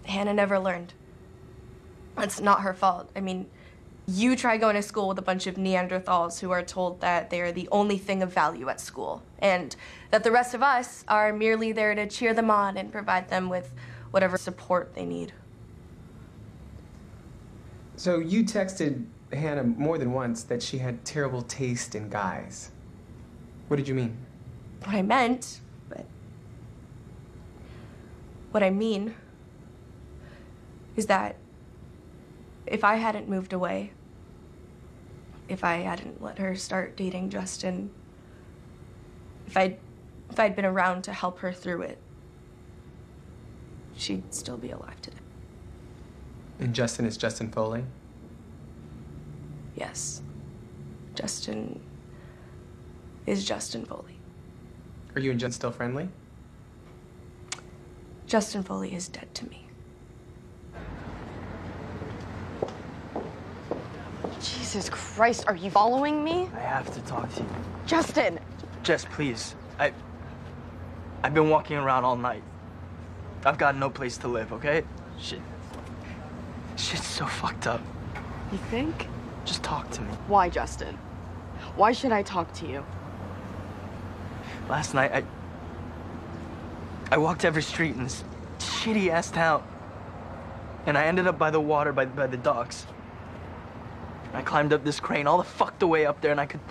Hannah 0.06 0.34
never 0.34 0.58
learned. 0.58 0.94
It's 2.18 2.42
not 2.42 2.62
her 2.62 2.74
fault. 2.74 3.12
I 3.16 3.22
mean, 3.22 3.46
you 4.08 4.36
try 4.36 4.58
going 4.58 4.76
to 4.76 4.82
school 4.82 5.08
with 5.08 5.20
a 5.20 5.22
bunch 5.22 5.46
of 5.46 5.56
Neanderthals 5.56 6.40
who 6.40 6.50
are 6.50 6.64
told 6.64 7.00
that 7.02 7.30
they 7.30 7.42
are 7.42 7.52
the 7.52 7.70
only 7.72 7.98
thing 7.98 8.24
of 8.24 8.34
value 8.34 8.68
at 8.70 8.82
school, 8.82 9.22
and 9.38 9.76
that 10.10 10.24
the 10.24 10.32
rest 10.32 10.56
of 10.56 10.64
us 10.64 11.06
are 11.08 11.32
merely 11.32 11.72
there 11.72 11.94
to 11.94 12.08
cheer 12.08 12.34
them 12.34 12.50
on 12.50 12.76
and 12.76 12.92
provide 12.92 13.30
them 13.30 13.50
with 13.50 13.72
whatever 14.10 14.38
support 14.38 14.96
they 14.96 15.06
need. 15.06 15.32
So 18.00 18.20
you 18.20 18.46
texted 18.46 19.08
Hannah 19.34 19.66
more 19.66 19.98
than 19.98 20.14
once 20.14 20.44
that 20.44 20.64
she 20.64 20.78
had 20.78 21.04
terrible 21.04 21.42
taste 21.42 21.96
in 21.96 22.08
guys. 22.08 22.72
What 23.68 23.76
did 23.76 23.90
you 23.90 23.94
mean? 23.94 24.16
What 24.86 24.96
I 24.96 25.02
meant, 25.02 25.60
but. 25.90 26.06
What 28.52 28.64
I 28.64 28.70
mean 28.70 29.16
is 30.96 31.08
that 31.08 31.36
if 32.66 32.86
I 32.86 32.96
hadn't 32.96 33.28
moved 33.28 33.52
away, 33.52 33.92
if 35.50 35.66
I 35.66 35.80
hadn't 35.80 36.24
let 36.24 36.38
her 36.38 36.56
start 36.56 36.96
dating 36.96 37.32
Justin, 37.32 37.92
if 39.46 39.58
I'd, 39.58 39.78
if 40.30 40.40
I'd 40.40 40.56
been 40.56 40.64
around 40.64 41.02
to 41.04 41.12
help 41.12 41.40
her 41.40 41.52
through 41.52 41.82
it, 41.82 41.98
she'd 43.98 44.34
still 44.34 44.56
be 44.56 44.72
alive 44.72 45.02
today. 45.02 45.19
And 46.60 46.74
Justin 46.74 47.06
is 47.06 47.18
Justin 47.18 47.50
Foley? 47.50 47.84
Yes. 49.76 50.22
Justin 51.16 51.80
is 53.26 53.46
Justin 53.46 53.86
Foley. 53.86 54.20
Are 55.16 55.22
you 55.22 55.32
and 55.32 55.40
Jen 55.40 55.52
still 55.52 55.72
friendly? 55.72 56.10
Justin 58.28 58.62
Foley 58.62 58.94
is 58.94 59.08
dead 59.08 59.34
to 59.36 59.50
me. 59.50 59.66
Jesus 64.42 64.90
Christ, 64.90 65.46
are 65.48 65.56
you 65.56 65.72
following 65.72 66.24
me? 66.24 66.50
I 66.54 66.60
have 66.60 66.94
to 66.94 67.02
talk 67.02 67.34
to 67.36 67.42
you. 67.42 67.50
Justin! 67.86 68.40
Jess, 68.84 69.06
please. 69.06 69.56
I. 69.80 69.92
I've 71.24 71.34
been 71.34 71.50
walking 71.50 71.78
around 71.78 72.06
all 72.06 72.16
night. 72.16 72.44
I've 73.46 73.58
got 73.58 73.76
no 73.76 73.90
place 73.90 74.18
to 74.20 74.28
live, 74.28 74.54
okay? 74.54 74.84
Shit. 75.20 75.42
Shit's 76.80 77.06
so 77.06 77.26
fucked 77.26 77.68
up. 77.68 77.82
You 78.54 78.58
think? 78.72 79.08
Just 79.44 79.64
talk 79.64 79.92
to 79.92 80.02
me. 80.02 80.08
Why, 80.28 80.50
Justin? 80.50 80.98
Why 81.76 81.92
should 81.92 82.14
I 82.14 82.24
talk 82.24 82.52
to 82.54 82.68
you? 82.68 82.86
Last 84.70 84.94
night, 84.94 85.12
I. 85.14 85.24
I 87.12 87.18
walked 87.18 87.44
every 87.44 87.62
street 87.62 87.96
in 87.96 88.04
this 88.04 88.24
shitty 88.60 89.10
ass 89.10 89.30
town. 89.30 89.64
And 90.86 90.98
I 90.98 91.06
ended 91.06 91.28
up 91.28 91.38
by 91.38 91.52
the 91.52 91.60
water, 91.60 91.92
by, 91.92 92.06
by 92.06 92.28
the 92.28 92.38
docks. 92.38 92.88
I 94.34 94.42
climbed 94.42 94.72
up 94.72 94.86
this 94.86 95.00
crane 95.00 95.28
all 95.28 95.38
the 95.38 95.44
fucked 95.44 95.84
way 95.84 96.06
up 96.06 96.22
there, 96.22 96.32
and 96.32 96.40
I 96.40 96.46
could. 96.46 96.62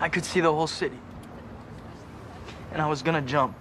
I 0.00 0.08
could 0.08 0.24
see 0.24 0.40
the 0.40 0.52
whole 0.52 0.66
city. 0.66 0.98
And 2.72 2.80
I 2.80 2.86
was 2.86 3.02
gonna 3.02 3.20
jump. 3.20 3.56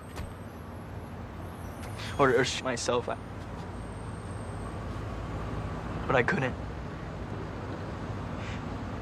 Or, 2.18 2.30
or 2.30 2.46
myself. 2.64 3.10
I, 3.10 3.18
but 6.08 6.16
I 6.16 6.24
couldn't. 6.24 6.56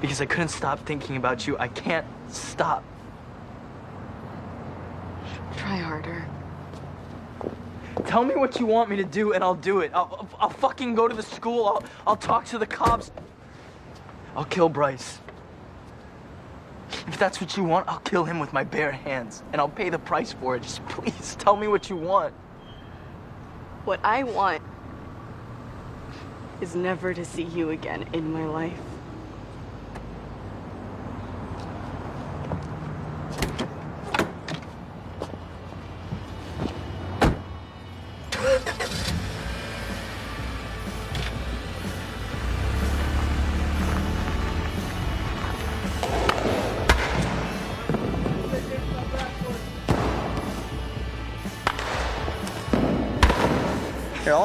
Because 0.02 0.20
I 0.20 0.26
couldn't 0.26 0.50
stop 0.50 0.80
thinking 0.86 1.16
about 1.16 1.48
you. 1.48 1.58
I 1.58 1.68
can't 1.68 2.06
stop. 2.28 2.84
Try 5.56 5.78
harder. 5.78 6.26
Tell 8.08 8.26
me 8.26 8.36
what 8.36 8.60
you 8.60 8.66
want 8.66 8.90
me 8.90 8.98
to 8.98 9.04
do, 9.04 9.34
and 9.34 9.44
I'll 9.44 9.56
do 9.56 9.80
it. 9.80 9.92
I'll, 9.94 10.28
I'll, 10.40 10.50
fucking 10.50 10.96
go 10.96 11.08
to 11.08 11.16
the 11.16 11.24
school. 11.24 11.66
I'll, 11.66 11.84
I'll 12.06 12.16
talk 12.18 12.46
to 12.46 12.58
the 12.58 12.66
cops. 12.66 13.12
I'll 14.36 14.46
kill 14.46 14.68
Bryce. 14.68 15.20
If 17.08 17.18
that's 17.18 17.40
what 17.40 17.56
you 17.56 17.64
want, 17.64 17.88
I'll 17.88 18.00
kill 18.00 18.26
him 18.26 18.40
with 18.40 18.52
my 18.52 18.64
bare 18.64 18.92
hands, 18.92 19.44
and 19.54 19.62
I'll 19.62 19.70
pay 19.70 19.90
the 19.90 20.00
price 20.00 20.34
for 20.34 20.56
it. 20.56 20.64
Just 20.64 20.86
please 20.90 21.36
tell 21.36 21.56
me 21.56 21.68
what 21.68 21.90
you 21.90 21.96
want. 21.96 22.34
What 23.86 24.00
I 24.04 24.24
want 24.24 24.62
is 26.62 26.76
never 26.76 27.14
to 27.14 27.26
see 27.26 27.44
you 27.44 27.70
again 27.70 28.06
in 28.14 28.32
my 28.32 28.46
life. 28.46 28.95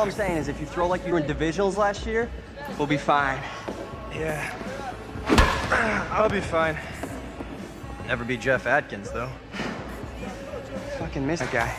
All 0.01 0.07
I'm 0.07 0.13
saying 0.13 0.39
is 0.39 0.49
if 0.49 0.59
you 0.59 0.65
throw 0.65 0.89
like 0.89 1.05
you 1.05 1.13
were 1.13 1.19
in 1.19 1.27
divisionals 1.27 1.77
last 1.77 2.07
year, 2.07 2.31
we'll 2.79 2.87
be 2.87 2.97
fine. 2.97 3.39
Yeah. 4.15 4.51
I'll 6.11 6.31
be 6.31 6.41
fine. 6.41 6.75
Never 8.07 8.25
be 8.25 8.39
Jeff 8.39 8.67
Atkins, 8.67 9.11
though. 9.11 9.29
Fucking 10.99 11.27
miss 11.27 11.41
that 11.41 11.53
guy. 11.53 11.77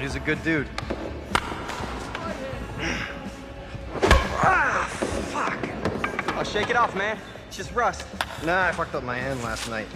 He's 0.00 0.14
a 0.14 0.20
good 0.20 0.42
dude. 0.42 0.66
ah, 4.42 4.88
fuck. 5.30 6.34
I'll 6.34 6.42
shake 6.42 6.70
it 6.70 6.76
off, 6.76 6.96
man. 6.96 7.18
It's 7.48 7.58
just 7.58 7.74
rust. 7.74 8.06
Nah, 8.46 8.68
I 8.68 8.72
fucked 8.72 8.94
up 8.94 9.04
my 9.04 9.18
hand 9.18 9.42
last 9.42 9.68
night. 9.68 9.88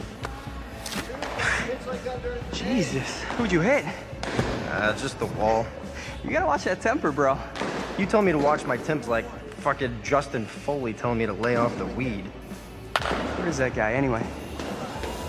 Jesus, 2.52 3.22
who'd 3.38 3.50
you 3.50 3.62
hit? 3.62 3.86
Uh, 4.68 4.92
just 4.98 5.18
the 5.18 5.24
wall. 5.24 5.66
You 6.28 6.34
gotta 6.34 6.44
watch 6.44 6.64
that 6.64 6.82
temper, 6.82 7.10
bro. 7.10 7.38
You 7.96 8.04
told 8.04 8.26
me 8.26 8.32
to 8.32 8.38
watch 8.38 8.66
my 8.66 8.76
temps 8.76 9.08
like 9.08 9.24
fucking 9.60 9.98
Justin 10.02 10.44
Foley 10.44 10.92
telling 10.92 11.16
me 11.16 11.24
to 11.24 11.32
lay 11.32 11.56
off 11.56 11.74
the 11.78 11.86
weed. 11.86 12.26
Where's 13.38 13.56
that 13.56 13.74
guy 13.74 13.94
anyway? 13.94 14.22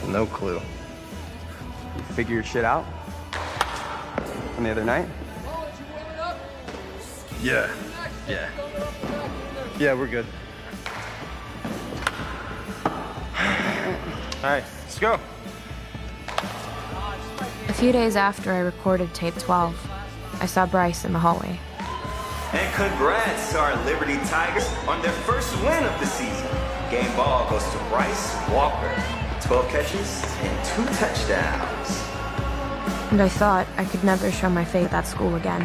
No 0.10 0.26
clue. 0.26 0.56
You 0.56 2.04
figure 2.16 2.34
your 2.34 2.44
shit 2.44 2.66
out? 2.66 2.86
From 4.56 4.66
the 4.66 4.72
other 4.72 4.84
night? 4.84 5.08
Yeah. 7.42 7.74
Yeah. 8.28 8.50
Yeah, 9.80 9.94
we're 9.94 10.08
good. 10.08 10.26
All 12.86 12.92
right, 14.44 14.66
let's 14.82 15.00
go. 15.00 15.18
A 17.70 17.74
few 17.74 17.94
days 17.94 18.18
after 18.18 18.52
I 18.52 18.58
recorded 18.60 19.14
tape 19.14 19.36
12, 19.36 19.89
I 20.42 20.46
saw 20.46 20.66
Bryce 20.66 21.04
in 21.04 21.14
the 21.14 21.20
hallway. 21.20 21.60
And 22.54 22.74
congrats 22.74 23.52
to 23.52 23.60
our 23.60 23.76
Liberty 23.86 24.18
Tigers 24.26 24.68
on 24.88 25.02
their 25.02 25.12
first 25.12 25.54
win 25.62 25.84
of 25.84 26.00
the 26.00 26.06
season. 26.06 26.48
Game 26.90 27.14
ball 27.16 27.50
goes 27.50 27.64
to 27.72 27.78
Bryce 27.90 28.36
Walker. 28.50 28.92
12 29.42 29.70
catches 29.70 30.24
and 30.42 30.66
two 30.66 30.86
touchdowns. 30.96 32.10
And 33.12 33.22
I 33.22 33.28
thought 33.28 33.68
I 33.78 33.86
could 33.86 34.04
never 34.04 34.32
show 34.32 34.50
my 34.50 34.64
face 34.64 34.86
at 34.86 34.92
that 34.92 35.08
school 35.08 35.36
again. 35.36 35.62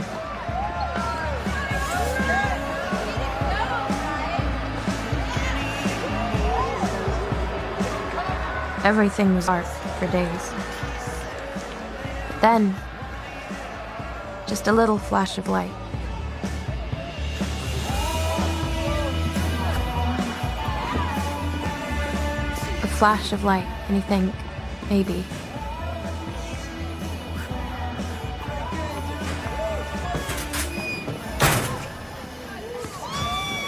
Everything 8.85 9.35
was 9.35 9.47
dark 9.47 9.65
for 9.65 10.07
days. 10.09 10.53
Then, 12.41 12.75
just 14.47 14.67
a 14.67 14.73
little 14.73 14.99
flash 14.99 15.39
of 15.39 15.49
light. 15.49 15.71
A 22.83 22.87
flash 22.87 23.33
of 23.33 23.45
light, 23.45 23.67
and 23.89 23.97
you 23.97 24.03
think, 24.03 24.35
maybe. 24.91 25.25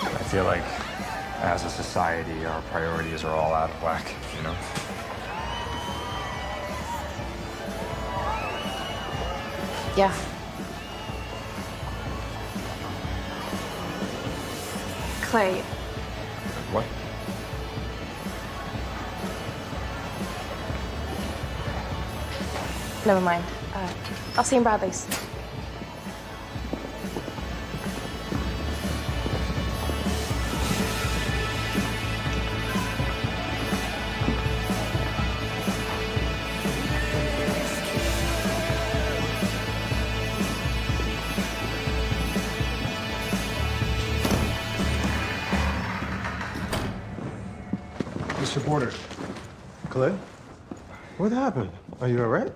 I 0.02 0.28
feel 0.28 0.44
like 0.44 0.62
as 1.40 1.64
a 1.64 1.70
society, 1.70 2.44
our 2.44 2.60
priorities 2.62 3.24
are 3.24 3.34
all 3.34 3.54
out 3.54 3.70
of 3.70 3.82
whack, 3.82 4.14
you 4.36 4.42
know? 4.42 4.54
Yeah. 9.96 10.35
Clay, 15.36 15.60
What? 16.72 16.86
never 23.04 23.20
mind. 23.20 23.44
Uh, 23.74 23.92
I'll 24.38 24.44
see 24.44 24.56
you 24.56 24.60
in 24.60 24.62
Bradley's. 24.62 25.06
What 51.26 51.32
happened? 51.32 51.72
Are 52.00 52.06
you 52.06 52.22
all 52.22 52.28
right? 52.28 52.52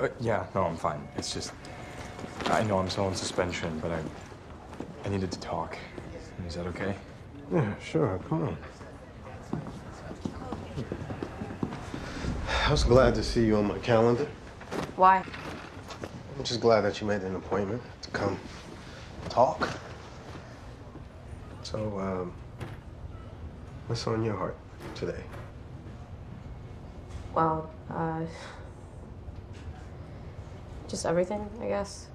Uh, 0.00 0.08
yeah, 0.18 0.44
no, 0.52 0.64
I'm 0.64 0.76
fine. 0.76 1.06
It's 1.14 1.32
just, 1.32 1.52
I 2.46 2.64
know 2.64 2.80
I'm 2.80 2.90
still 2.90 3.04
on 3.04 3.14
suspension, 3.14 3.78
but 3.78 3.92
I, 3.92 4.02
I 5.04 5.08
needed 5.08 5.30
to 5.30 5.38
talk. 5.38 5.78
Is 6.44 6.56
that 6.56 6.66
okay? 6.66 6.96
Yeah, 7.52 7.78
sure. 7.78 8.18
Come 8.28 8.42
on. 8.42 8.56
I 12.66 12.70
was 12.72 12.82
glad 12.82 13.14
to 13.14 13.22
see 13.22 13.46
you 13.46 13.56
on 13.56 13.68
my 13.68 13.78
calendar. 13.78 14.26
Why? 14.96 15.18
I'm 16.36 16.42
just 16.42 16.60
glad 16.60 16.80
that 16.80 17.00
you 17.00 17.06
made 17.06 17.22
an 17.22 17.36
appointment 17.36 17.80
to 18.02 18.10
come 18.10 18.36
talk. 19.28 19.68
So, 21.62 22.00
um, 22.00 22.32
what's 23.86 24.04
on 24.08 24.24
your 24.24 24.34
heart 24.34 24.56
today? 24.96 25.22
Well, 27.34 27.70
uh. 27.90 28.22
Just 30.88 31.04
everything, 31.04 31.48
I 31.60 31.66
guess. 31.66 32.08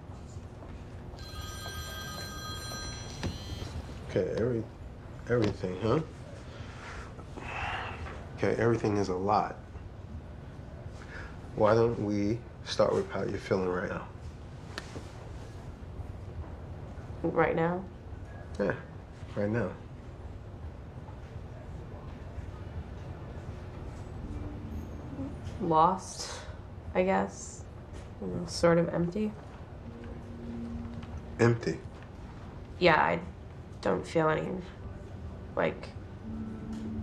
Okay, 4.10 4.34
every, 4.36 4.64
everything, 5.30 5.78
huh? 5.82 6.00
Okay, 8.38 8.56
everything 8.60 8.98
is 8.98 9.10
a 9.10 9.16
lot. 9.16 9.58
Why 11.56 11.76
don't 11.76 12.04
we 12.04 12.40
start 12.66 12.94
with 12.94 13.10
how 13.12 13.24
you're 13.24 13.38
feeling 13.38 13.70
right 13.70 13.90
now? 13.90 14.08
Right 17.22 17.56
now? 17.56 17.84
Yeah, 18.60 18.74
right 19.36 19.50
now. 19.50 19.70
Lost, 25.64 26.32
I 26.94 27.04
guess. 27.04 27.64
You 28.22 28.28
know, 28.28 28.46
sort 28.48 28.78
of 28.78 28.90
empty. 28.90 29.32
Empty. 31.40 31.80
Yeah, 32.80 33.02
I 33.02 33.20
don't 33.82 34.06
feel 34.06 34.30
any. 34.30 34.48
Like, 35.56 35.90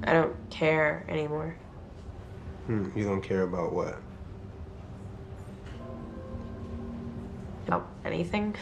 I 0.05 0.13
don't 0.13 0.37
care 0.51 1.05
anymore. 1.09 1.57
Hmm, 2.67 2.87
you 2.97 3.05
don't 3.05 3.23
care 3.23 3.43
about 3.43 3.73
what? 3.73 3.99
About 7.67 7.89
anything. 8.05 8.55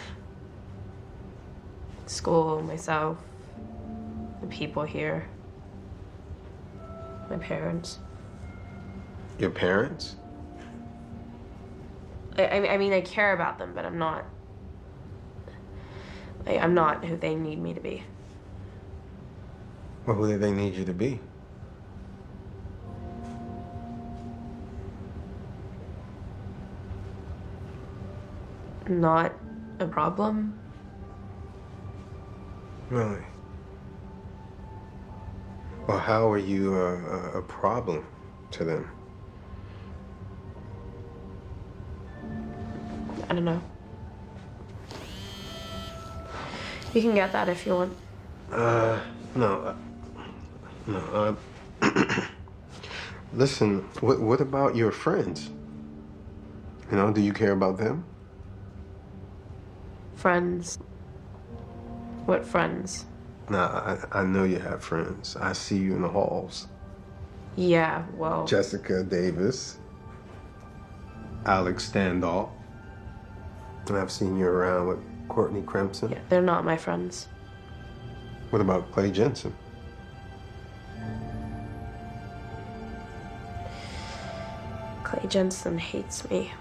School, 2.06 2.62
myself, 2.62 3.18
the 4.40 4.46
people 4.46 4.82
here, 4.82 5.28
my 7.28 7.36
parents. 7.36 7.98
Your 9.38 9.50
parents? 9.50 10.16
I, 12.36 12.48
I 12.48 12.78
mean- 12.78 12.92
I 12.92 13.00
care 13.00 13.32
about 13.32 13.58
them, 13.58 13.72
but 13.74 13.84
I'm 13.84 13.98
not 13.98 14.24
I, 16.46 16.58
I'm 16.58 16.74
not 16.74 17.04
who 17.04 17.16
they 17.16 17.34
need 17.34 17.60
me 17.60 17.74
to 17.74 17.80
be. 17.80 18.02
Well, 20.06 20.16
who 20.16 20.28
do 20.28 20.38
they 20.38 20.52
need 20.52 20.74
you 20.74 20.84
to 20.86 20.94
be? 20.94 21.20
Not 28.88 29.32
a 29.78 29.86
problem. 29.86 30.58
Really? 32.88 33.22
Well, 35.86 35.98
how 35.98 36.30
are 36.30 36.38
you 36.38 36.74
a, 36.74 36.94
a, 36.94 37.38
a 37.38 37.42
problem 37.42 38.06
to 38.52 38.64
them? 38.64 38.88
I 43.28 43.34
don't 43.34 43.44
know. 43.44 43.60
You 46.94 47.02
can 47.02 47.14
get 47.14 47.32
that 47.32 47.48
if 47.48 47.66
you 47.66 47.74
want. 47.74 47.96
Uh, 48.50 48.98
no. 49.34 49.60
uh, 49.60 49.74
No. 50.86 51.36
Uh, 51.82 52.24
listen, 53.34 53.80
what, 54.00 54.20
what 54.20 54.40
about 54.40 54.74
your 54.74 54.90
friends? 54.90 55.50
You 56.90 56.96
know, 56.96 57.12
do 57.12 57.20
you 57.20 57.34
care 57.34 57.52
about 57.52 57.76
them? 57.76 58.04
Friends. 60.16 60.78
What 62.24 62.46
friends? 62.46 63.04
Nah, 63.50 63.96
I, 64.12 64.20
I 64.20 64.24
know 64.24 64.44
you 64.44 64.58
have 64.58 64.82
friends. 64.82 65.36
I 65.36 65.52
see 65.52 65.76
you 65.76 65.94
in 65.94 66.02
the 66.02 66.08
halls. 66.08 66.66
Yeah, 67.56 68.04
well. 68.14 68.46
Jessica 68.46 69.02
Davis, 69.02 69.78
Alex 71.44 71.90
Standall. 71.90 72.50
And 73.88 73.96
I've 73.96 74.10
seen 74.10 74.36
you 74.36 74.46
around 74.46 74.88
with 74.88 74.98
Courtney 75.28 75.62
Crimson. 75.62 76.10
Yeah, 76.10 76.18
they're 76.28 76.42
not 76.42 76.64
my 76.64 76.76
friends. 76.76 77.28
What 78.50 78.60
about 78.60 78.90
Clay 78.92 79.10
Jensen? 79.10 79.54
Clay 85.04 85.26
Jensen 85.28 85.78
hates 85.78 86.28
me. 86.28 86.52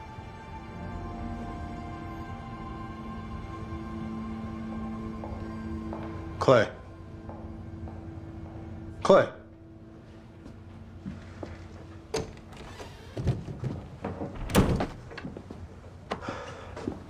Clay. 6.39 6.69
Clay. 9.03 9.27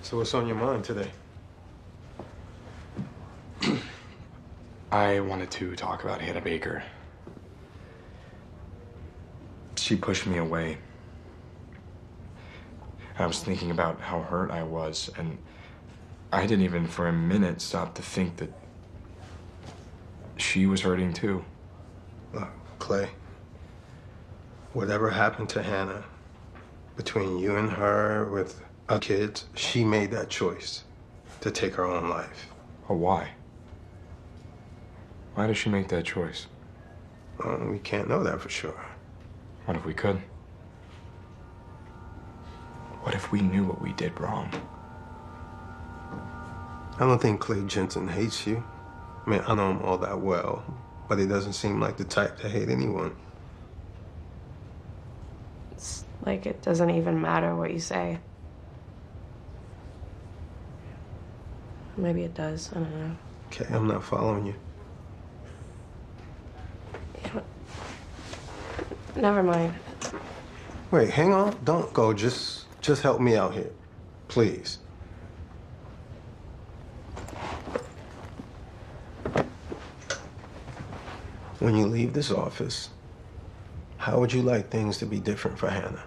So 0.08 0.16
what's 0.16 0.34
on 0.34 0.48
your 0.48 0.56
mind 0.56 0.86
today? 0.86 1.12
I 4.90 5.20
wanted 5.20 5.52
to 5.52 5.76
talk 5.76 6.06
about 6.06 6.22
Hannah 6.22 6.40
Baker. 6.40 6.82
She 9.76 9.98
pushed 9.98 10.26
me 10.26 10.38
away. 10.38 10.78
I 13.20 13.26
was 13.26 13.44
thinking 13.44 13.70
about 13.70 14.00
how 14.00 14.22
hurt 14.22 14.50
I 14.50 14.64
was, 14.64 15.12
and 15.18 15.38
I 16.32 16.48
didn't 16.48 16.64
even 16.64 16.88
for 16.88 17.10
a 17.10 17.14
minute 17.14 17.60
stop 17.60 17.94
to 17.96 18.02
think 18.02 18.38
that 18.38 18.54
she 20.38 20.68
was 20.68 20.80
hurting 20.80 21.12
too. 21.12 21.44
Look, 22.32 22.48
Clay. 22.80 23.10
Whatever 24.72 25.10
happened 25.10 25.50
to 25.50 25.62
Hannah, 25.62 26.06
between 26.96 27.40
you 27.40 27.58
and 27.58 27.70
her, 27.70 28.30
with 28.32 28.64
other 28.90 29.00
kids, 29.00 29.46
she 29.56 29.84
made 29.84 30.12
that 30.12 30.30
choice 30.30 30.84
to 31.42 31.52
take 31.52 31.76
her 31.76 31.86
own 31.86 32.10
life. 32.10 32.48
Oh, 32.90 32.96
why? 32.96 33.32
Why 35.36 35.48
did 35.48 35.58
she 35.58 35.70
make 35.70 35.90
that 35.90 36.06
choice? 36.06 36.48
Well, 37.38 37.68
we 37.70 37.80
can't 37.80 38.08
know 38.08 38.24
that 38.24 38.42
for 38.42 38.50
sure. 38.50 38.86
What 39.66 39.78
if 39.78 39.86
we 39.86 39.94
could? 39.94 40.22
What 43.02 43.14
if 43.14 43.32
we 43.32 43.42
knew 43.42 43.66
what 43.66 43.82
we 43.82 43.94
did 43.94 44.20
wrong? 44.20 44.50
I 47.00 47.02
don't 47.02 47.22
think 47.22 47.40
Clay 47.40 47.62
Jensen 47.66 48.08
hates 48.08 48.48
you. 48.48 48.64
I 49.26 49.30
mean, 49.30 49.42
I 49.46 49.54
know 49.54 49.72
him 49.72 49.82
all 49.84 49.98
that 50.00 50.20
well, 50.20 50.64
but 51.08 51.20
he 51.20 51.28
doesn't 51.28 51.54
seem 51.54 51.80
like 51.80 51.98
the 51.98 52.06
type 52.06 52.40
to 52.40 52.50
hate 52.50 52.70
anyone. 52.70 53.16
It's 55.74 56.06
like 56.26 56.46
it 56.46 56.62
doesn't 56.64 56.90
even 56.90 57.22
matter 57.22 57.56
what 57.56 57.72
you 57.72 57.80
say. 57.80 58.20
Maybe 61.98 62.24
it 62.24 62.36
does. 62.36 62.72
I 62.72 62.76
don't 62.76 62.96
know. 62.96 63.18
Okay, 63.48 63.66
I'm 63.74 63.88
not 63.88 64.04
following 64.04 64.46
you. 64.46 64.56
Never 69.16 69.42
mind. 69.42 69.74
Wait, 70.92 71.10
hang 71.10 71.34
on. 71.34 71.58
Don't 71.64 71.92
go. 71.92 72.14
Just 72.14 72.66
just 72.82 73.02
help 73.02 73.20
me 73.20 73.36
out 73.36 73.54
here. 73.54 73.72
Please. 74.28 74.78
When 81.60 81.76
you 81.76 81.88
leave 81.88 82.14
this 82.14 82.30
office, 82.30 82.90
how 83.98 84.20
would 84.20 84.32
you 84.32 84.44
like 84.44 84.70
things 84.70 85.00
to 85.00 85.08
be 85.08 85.20
different 85.20 85.58
for 85.58 85.70
Hannah? 85.70 86.04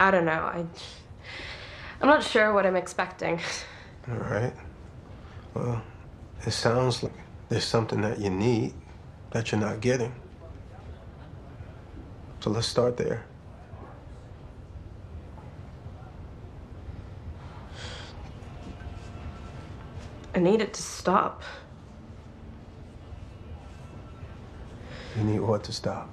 I 0.00 0.10
don't 0.10 0.24
know. 0.24 0.32
I, 0.32 0.64
I'm 2.00 2.08
not 2.08 2.24
sure 2.24 2.54
what 2.54 2.64
I'm 2.64 2.74
expecting. 2.74 3.38
All 4.10 4.16
right. 4.16 4.54
Well, 5.52 5.82
it 6.46 6.52
sounds 6.52 7.02
like 7.02 7.12
there's 7.50 7.66
something 7.66 8.00
that 8.00 8.18
you 8.18 8.30
need 8.30 8.72
that 9.32 9.52
you're 9.52 9.60
not 9.60 9.82
getting. 9.82 10.14
So 12.40 12.48
let's 12.48 12.66
start 12.66 12.96
there. 12.96 13.26
I 20.34 20.38
need 20.38 20.62
it 20.62 20.72
to 20.72 20.82
stop. 20.82 21.42
You 25.18 25.24
need 25.24 25.40
what 25.40 25.62
to 25.64 25.72
stop? 25.74 26.10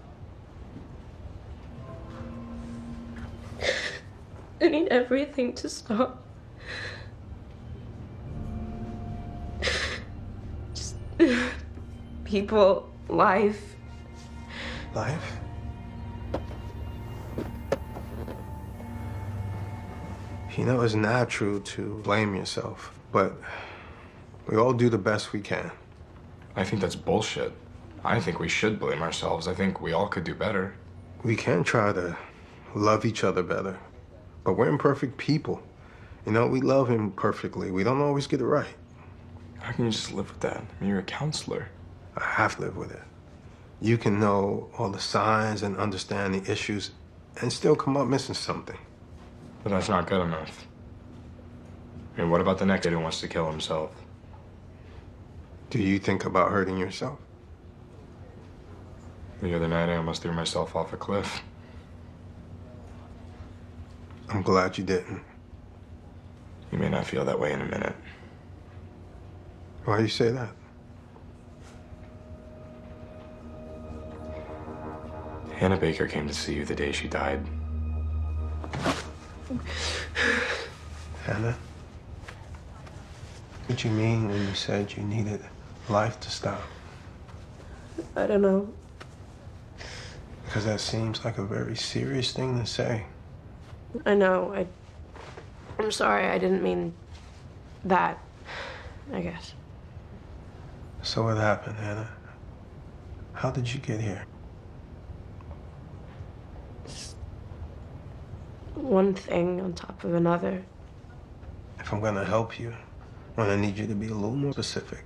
I 4.68 4.70
need 4.70 4.90
everything 4.90 5.54
to 5.54 5.70
stop. 5.70 6.22
Just 10.74 10.96
people, 12.26 12.90
life. 13.08 13.78
Life? 14.94 15.40
You 20.58 20.66
know, 20.66 20.82
it's 20.82 20.96
natural 20.96 21.62
to 21.62 22.02
blame 22.04 22.36
yourself, 22.36 22.94
but 23.14 23.38
we 24.50 24.58
all 24.58 24.74
do 24.74 24.90
the 24.90 24.98
best 24.98 25.32
we 25.32 25.40
can. 25.40 25.72
I 26.58 26.66
think 26.66 26.82
that's 26.82 26.98
bullshit. 26.98 27.54
I 28.04 28.20
think 28.20 28.42
we 28.42 28.50
should 28.50 28.82
blame 28.82 29.02
ourselves. 29.02 29.48
I 29.48 29.54
think 29.54 29.80
we 29.80 29.94
all 29.94 30.10
could 30.10 30.26
do 30.26 30.36
better. 30.36 30.76
We 31.24 31.38
can 31.38 31.64
try 31.64 31.94
to 31.94 32.18
love 32.76 33.06
each 33.06 33.24
other 33.24 33.44
better, 33.44 33.80
but 34.48 34.54
we're 34.54 34.70
imperfect 34.70 35.18
people. 35.18 35.62
You 36.26 36.32
know, 36.32 36.48
we 36.48 36.62
love 36.62 36.88
him 36.88 37.12
perfectly. 37.12 37.70
We 37.70 37.84
don't 37.84 38.00
always 38.00 38.28
get 38.28 38.40
it 38.40 38.46
right. 38.46 38.74
How 39.60 39.74
can 39.74 39.84
you 39.84 39.92
just 39.92 40.14
live 40.14 40.30
with 40.30 40.40
that? 40.40 40.56
I 40.56 40.80
mean, 40.80 40.90
you're 40.90 41.00
a 41.00 41.04
counselor. 41.04 41.68
I 42.16 42.24
have 42.24 42.56
to 42.56 42.62
live 42.62 42.78
with 42.78 42.94
it. 42.94 43.02
You 43.82 43.98
can 43.98 44.22
know 44.22 44.70
all 44.78 44.90
the 44.90 45.02
signs 45.02 45.64
and 45.64 45.76
understand 45.76 46.34
the 46.34 46.50
issues 46.50 46.92
and 47.42 47.52
still 47.52 47.76
come 47.76 47.98
up 47.98 48.08
missing 48.08 48.36
something. 48.36 48.78
But 49.66 49.72
that's 49.72 49.90
not 49.90 50.08
good 50.08 50.22
enough. 50.22 50.66
I 52.16 52.22
mean, 52.22 52.30
what 52.30 52.40
about 52.40 52.58
the 52.58 52.66
next 52.66 52.86
kid 52.86 52.94
who 52.94 53.02
wants 53.02 53.20
to 53.20 53.28
kill 53.28 53.52
himself? 53.52 53.92
Do 55.72 55.80
you 55.80 56.00
think 56.00 56.24
about 56.24 56.52
hurting 56.52 56.78
yourself? 56.78 57.20
The 59.42 59.54
other 59.54 59.68
night, 59.68 59.90
I 59.90 59.98
almost 59.98 60.22
threw 60.22 60.32
myself 60.32 60.74
off 60.74 60.94
a 60.94 60.98
cliff. 60.98 61.42
I'm 64.30 64.42
glad 64.42 64.78
you 64.78 64.84
didn't. 64.84 65.22
You 66.72 66.78
may 66.78 66.90
not 66.90 67.06
feel 67.06 67.24
that 67.26 67.40
way 67.40 67.54
in 67.54 67.62
a 67.62 67.66
minute. 67.66 67.96
Why 69.86 69.98
do 69.98 70.04
you 70.04 70.10
say 70.10 70.32
that? 70.32 70.50
Hannah 75.54 75.78
Baker 75.78 76.08
came 76.08 76.28
to 76.28 76.34
see 76.34 76.54
you 76.54 76.66
the 76.66 76.76
day 76.76 76.92
she 76.92 77.08
died. 77.08 77.40
Hannah? 81.24 81.58
What 83.68 83.84
you 83.84 83.92
mean 83.92 84.28
when 84.28 84.46
you 84.48 84.54
said 84.54 84.94
you 84.96 85.04
needed 85.04 85.42
life 85.90 86.20
to 86.20 86.30
stop? 86.30 86.62
I 88.16 88.28
don't 88.28 88.42
know. 88.42 88.70
Because 90.46 90.66
that 90.66 90.80
seems 90.80 91.24
like 91.26 91.38
a 91.38 91.44
very 91.44 91.76
serious 91.76 92.34
thing 92.34 92.60
to 92.60 92.66
say. 92.66 93.06
I 94.06 94.14
know. 94.14 94.54
I. 94.54 94.68
I'm 95.80 95.92
sorry. 95.92 96.26
I 96.28 96.38
didn't 96.38 96.64
mean 96.64 96.94
that. 97.86 98.20
I 99.14 99.22
guess. 99.22 99.54
So 101.02 101.24
what 101.24 101.38
happened, 101.38 101.78
Hannah? 101.78 102.10
How 103.34 103.52
did 103.52 103.72
you 103.72 103.80
get 103.80 104.02
here? 104.02 104.26
One 108.76 109.14
thing 109.14 109.62
on 109.62 109.74
top 109.74 110.04
of 110.04 110.14
another. 110.14 110.64
If 111.80 111.94
I'm 111.94 112.02
gonna 112.02 112.26
help 112.26 112.60
you, 112.60 112.70
I'm 113.38 113.46
gonna 113.46 113.58
need 113.58 113.78
you 113.78 113.88
to 113.88 113.96
be 113.96 114.08
a 114.08 114.14
little 114.14 114.36
more 114.36 114.54
specific. 114.54 115.04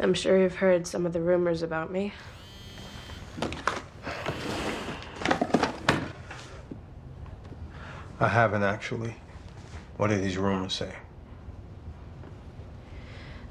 I'm 0.00 0.14
sure 0.14 0.38
you've 0.38 0.56
heard 0.56 0.86
some 0.86 1.06
of 1.06 1.12
the 1.12 1.20
rumors 1.20 1.62
about 1.62 1.90
me. 1.90 2.12
I 8.20 8.28
haven't 8.28 8.62
actually. 8.62 9.14
What 9.96 10.08
do 10.08 10.18
these 10.18 10.36
rumors 10.36 10.74
say? 10.74 10.92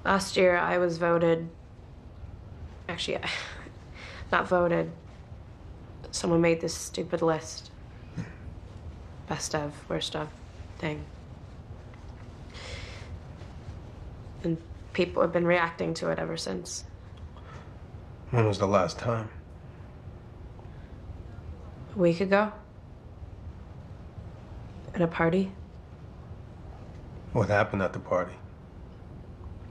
Last 0.04 0.38
year, 0.38 0.58
I 0.58 0.78
was 0.78 0.98
voted. 0.98 1.50
Actually, 2.88 3.20
not 4.32 4.48
voted. 4.48 4.92
Someone 6.12 6.42
made 6.42 6.62
this 6.62 6.74
stupid 6.74 7.22
list. 7.22 7.72
Best 9.28 9.54
of, 9.54 9.74
worst 9.90 10.16
of 10.16 10.30
thing. 10.78 11.04
And 14.44 14.58
people 14.94 15.22
have 15.22 15.34
been 15.34 15.46
reacting 15.46 15.94
to 15.96 16.10
it 16.10 16.20
ever 16.20 16.38
since. 16.38 16.86
When 18.32 18.46
was 18.46 18.60
the 18.60 18.68
last 18.68 18.98
time? 18.98 19.30
A 21.96 22.00
week 22.00 22.22
ago? 22.22 22.54
At 24.98 25.04
a 25.04 25.08
party? 25.08 25.52
What 27.32 27.50
happened 27.50 27.84
at 27.84 27.94
the 27.94 28.00
party? 28.00 28.34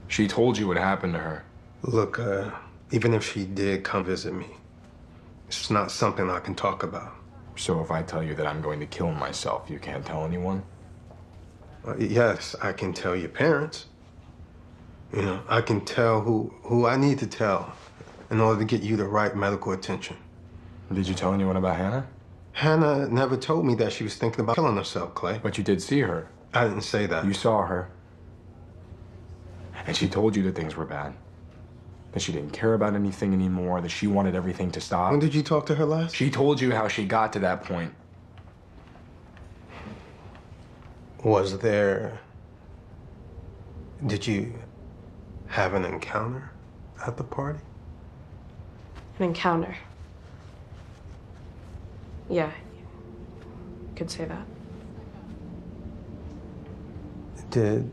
She 0.07 0.25
told 0.25 0.57
you 0.57 0.69
what 0.69 0.77
happened 0.77 1.15
to 1.15 1.19
her. 1.19 1.43
Look, 1.81 2.17
uh, 2.17 2.51
even 2.91 3.13
if 3.13 3.29
she 3.29 3.43
did 3.43 3.83
come 3.83 4.05
visit 4.05 4.33
me, 4.33 4.47
it's 5.49 5.69
not 5.69 5.91
something 5.91 6.29
I 6.29 6.39
can 6.39 6.55
talk 6.55 6.83
about. 6.83 7.11
So 7.57 7.81
if 7.81 7.91
I 7.91 8.03
tell 8.03 8.23
you 8.23 8.35
that 8.35 8.47
I'm 8.47 8.61
going 8.61 8.79
to 8.79 8.85
kill 8.85 9.11
myself, 9.11 9.69
you 9.69 9.79
can't 9.79 10.05
tell 10.05 10.23
anyone? 10.23 10.63
Uh, 11.85 11.97
yes, 11.97 12.55
I 12.61 12.71
can 12.71 12.93
tell 12.93 13.13
your 13.13 13.27
parents. 13.27 13.87
You 15.11 15.23
know, 15.23 15.41
I 15.49 15.59
can 15.59 15.83
tell 15.83 16.21
who 16.21 16.53
who 16.61 16.85
I 16.85 16.95
need 16.95 17.19
to 17.19 17.27
tell 17.27 17.73
in 18.31 18.39
order 18.39 18.61
to 18.61 18.65
get 18.65 18.81
you 18.81 18.95
the 18.95 19.03
right 19.03 19.35
medical 19.35 19.73
attention. 19.73 20.15
Did 20.89 21.05
you 21.05 21.15
tell 21.15 21.33
anyone 21.33 21.57
about 21.57 21.75
Hannah? 21.75 22.07
Hannah 22.57 23.07
never 23.07 23.37
told 23.37 23.67
me 23.67 23.75
that 23.75 23.93
she 23.93 24.03
was 24.03 24.15
thinking 24.15 24.39
about 24.39 24.55
killing 24.55 24.77
herself, 24.77 25.13
Clay. 25.13 25.39
But 25.43 25.59
you 25.59 25.63
did 25.63 25.79
see 25.79 25.99
her. 25.99 26.27
I 26.55 26.63
didn't 26.63 26.81
say 26.81 27.05
that. 27.05 27.23
You 27.23 27.35
saw 27.35 27.67
her. 27.67 27.91
And 29.85 29.95
she 29.95 30.07
told 30.07 30.35
you 30.35 30.41
that 30.41 30.55
things 30.55 30.75
were 30.75 30.83
bad. 30.83 31.13
That 32.13 32.21
she 32.23 32.31
didn't 32.31 32.53
care 32.53 32.73
about 32.73 32.95
anything 32.95 33.31
anymore, 33.31 33.79
that 33.81 33.89
she 33.89 34.07
wanted 34.07 34.33
everything 34.33 34.71
to 34.71 34.81
stop. 34.81 35.11
When 35.11 35.19
did 35.19 35.35
you 35.35 35.43
talk 35.43 35.67
to 35.67 35.75
her 35.75 35.85
last? 35.85 36.15
She 36.15 36.31
told 36.31 36.59
you 36.59 36.71
how 36.71 36.87
she 36.87 37.05
got 37.05 37.31
to 37.33 37.39
that 37.39 37.63
point. 37.63 37.93
Was 41.23 41.59
there. 41.59 42.19
Did 44.07 44.25
you 44.25 44.55
have 45.45 45.75
an 45.75 45.85
encounter 45.85 46.49
at 47.05 47.17
the 47.17 47.23
party? 47.23 47.59
An 49.19 49.25
encounter. 49.25 49.75
Yeah, 52.29 52.51
you 52.77 53.95
could 53.95 54.11
say 54.11 54.25
that. 54.25 54.45
Did. 57.49 57.91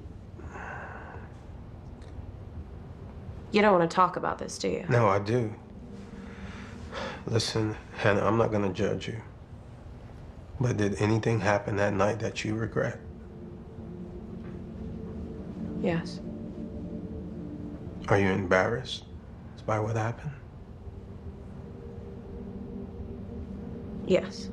You 3.52 3.62
don't 3.62 3.78
want 3.78 3.88
to 3.88 3.94
talk 3.94 4.16
about 4.16 4.38
this, 4.38 4.58
do 4.58 4.68
you? 4.68 4.84
No, 4.88 5.06
I 5.06 5.20
do. 5.20 5.54
Listen, 7.26 7.76
Hannah, 7.96 8.26
I'm 8.26 8.36
not 8.36 8.50
gonna 8.50 8.72
judge 8.72 9.06
you. 9.06 9.20
But 10.60 10.76
did 10.76 11.00
anything 11.00 11.40
happen 11.40 11.76
that 11.76 11.94
night 11.94 12.18
that 12.18 12.44
you 12.44 12.54
regret? 12.56 12.98
Yes. 15.80 16.20
Are 18.08 18.18
you 18.18 18.28
embarrassed 18.28 19.04
by 19.66 19.78
what 19.78 19.96
happened? 19.96 20.32
Yes. 24.06 24.50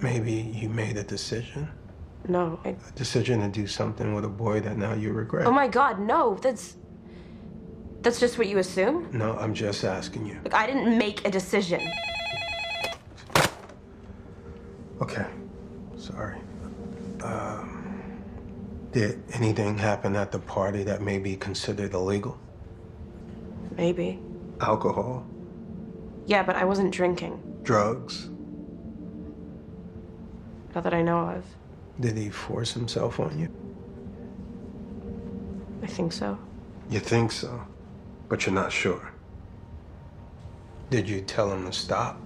Maybe 0.00 0.32
you 0.32 0.68
made 0.68 0.96
a 0.96 1.02
decision? 1.02 1.68
No. 2.28 2.58
I... 2.64 2.70
A 2.70 2.92
decision 2.94 3.40
to 3.40 3.48
do 3.48 3.66
something 3.66 4.14
with 4.14 4.24
a 4.24 4.28
boy 4.28 4.60
that 4.60 4.76
now 4.76 4.94
you 4.94 5.12
regret? 5.12 5.46
Oh 5.46 5.52
my 5.52 5.68
god, 5.68 6.00
no. 6.00 6.34
That's. 6.34 6.76
That's 8.02 8.18
just 8.18 8.38
what 8.38 8.46
you 8.46 8.58
assume? 8.58 9.10
No, 9.12 9.36
I'm 9.36 9.52
just 9.52 9.84
asking 9.84 10.26
you. 10.26 10.38
Look, 10.42 10.54
I 10.54 10.66
didn't 10.66 10.96
make 10.96 11.26
a 11.26 11.30
decision. 11.30 11.82
Okay. 15.02 15.26
Sorry. 15.98 16.38
Um, 17.22 18.12
did 18.92 19.22
anything 19.34 19.76
happen 19.76 20.16
at 20.16 20.32
the 20.32 20.38
party 20.38 20.82
that 20.84 21.02
may 21.02 21.18
be 21.18 21.36
considered 21.36 21.92
illegal? 21.92 22.38
Maybe. 23.76 24.18
Alcohol? 24.60 25.26
Yeah, 26.26 26.42
but 26.42 26.56
I 26.56 26.64
wasn't 26.64 26.92
drinking. 26.92 27.42
Drugs? 27.62 28.29
Not 30.74 30.84
that 30.84 30.94
I 30.94 31.02
know 31.02 31.18
of. 31.18 31.44
Did 31.98 32.16
he 32.16 32.30
force 32.30 32.72
himself 32.72 33.20
on 33.20 33.38
you? 33.38 33.48
I 35.82 35.86
think 35.86 36.12
so. 36.12 36.38
You 36.88 37.00
think 37.00 37.32
so, 37.32 37.62
but 38.28 38.46
you're 38.46 38.54
not 38.54 38.72
sure. 38.72 39.12
Did 40.90 41.08
you 41.08 41.20
tell 41.20 41.52
him 41.52 41.66
to 41.66 41.72
stop? 41.72 42.20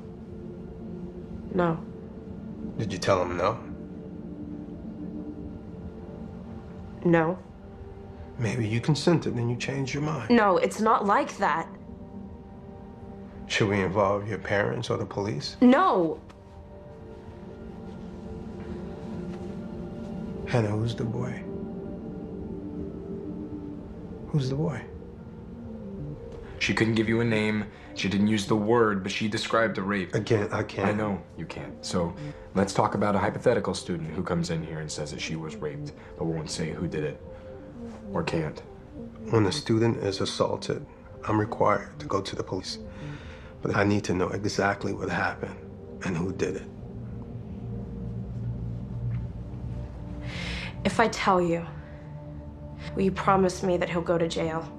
No. 1.55 1.79
Did 2.79 2.93
you 2.93 2.99
tell 2.99 3.23
him 3.23 3.37
no? 3.37 3.59
No. 7.05 7.39
Maybe 8.39 8.67
you 8.67 8.81
consented 8.81 9.35
and 9.35 9.51
you 9.51 9.57
changed 9.57 9.95
your 9.95 10.03
mind. 10.03 10.31
No, 10.31 10.57
it's 10.57 10.81
not 10.81 11.05
like 11.07 11.37
that. 11.39 11.69
Should 13.47 13.69
we 13.69 13.81
involve 13.83 14.27
your 14.29 14.39
parents 14.39 14.91
or 14.91 14.97
the 14.97 15.07
police? 15.07 15.57
No. 15.61 16.19
Hannah, 20.55 20.69
who's 20.69 20.95
the 20.95 21.03
boy? 21.03 21.43
Who's 24.29 24.49
the 24.49 24.55
boy? 24.55 24.83
She 26.61 26.73
couldn't 26.75 26.95
give 26.95 27.09
you 27.09 27.21
a 27.23 27.25
name. 27.25 27.65
She 27.97 28.09
didn't 28.09 28.29
use 28.29 28.47
the 28.47 28.55
word, 28.55 29.03
but 29.03 29.11
she 29.11 29.27
described 29.27 29.79
a 29.79 29.83
rape. 29.83 30.15
I 30.15 30.21
can't. 30.21 30.53
I 30.53 30.63
can't. 30.63 30.87
I 30.91 30.93
know 30.93 31.21
you 31.37 31.45
can't. 31.45 31.85
So 31.85 32.15
let's 32.55 32.73
talk 32.73 32.95
about 32.95 33.17
a 33.17 33.19
hypothetical 33.19 33.75
student 33.75 34.11
who 34.11 34.23
comes 34.23 34.51
in 34.51 34.63
here 34.63 34.79
and 34.79 34.89
says 34.89 35.11
that 35.11 35.21
she 35.21 35.35
was 35.35 35.57
raped, 35.57 35.91
but 36.17 36.27
won't 36.27 36.49
say 36.49 36.71
who 36.71 36.87
did 36.87 37.03
it 37.03 37.21
or 38.13 38.23
can't. 38.23 38.61
When 39.31 39.47
a 39.47 39.53
student 39.53 40.05
is 40.05 40.21
assaulted, 40.21 40.87
I'm 41.27 41.41
required 41.41 41.99
to 41.99 42.07
go 42.07 42.21
to 42.21 42.37
the 42.37 42.45
police. 42.45 42.79
But 43.61 43.75
I 43.75 43.83
need 43.83 44.05
to 44.05 44.15
know 44.15 44.29
exactly 44.29 44.93
what 44.93 45.11
happened 45.11 45.57
and 46.05 46.17
who 46.17 46.33
did 46.33 46.55
it. 46.55 46.69
If 50.85 51.01
I 51.01 51.09
tell 51.09 51.41
you, 51.41 51.67
will 52.95 53.03
you 53.03 53.13
promise 53.13 53.63
me 53.63 53.77
that 53.79 53.89
he'll 53.89 54.03
go 54.03 54.19
to 54.19 54.29
jail? 54.29 54.71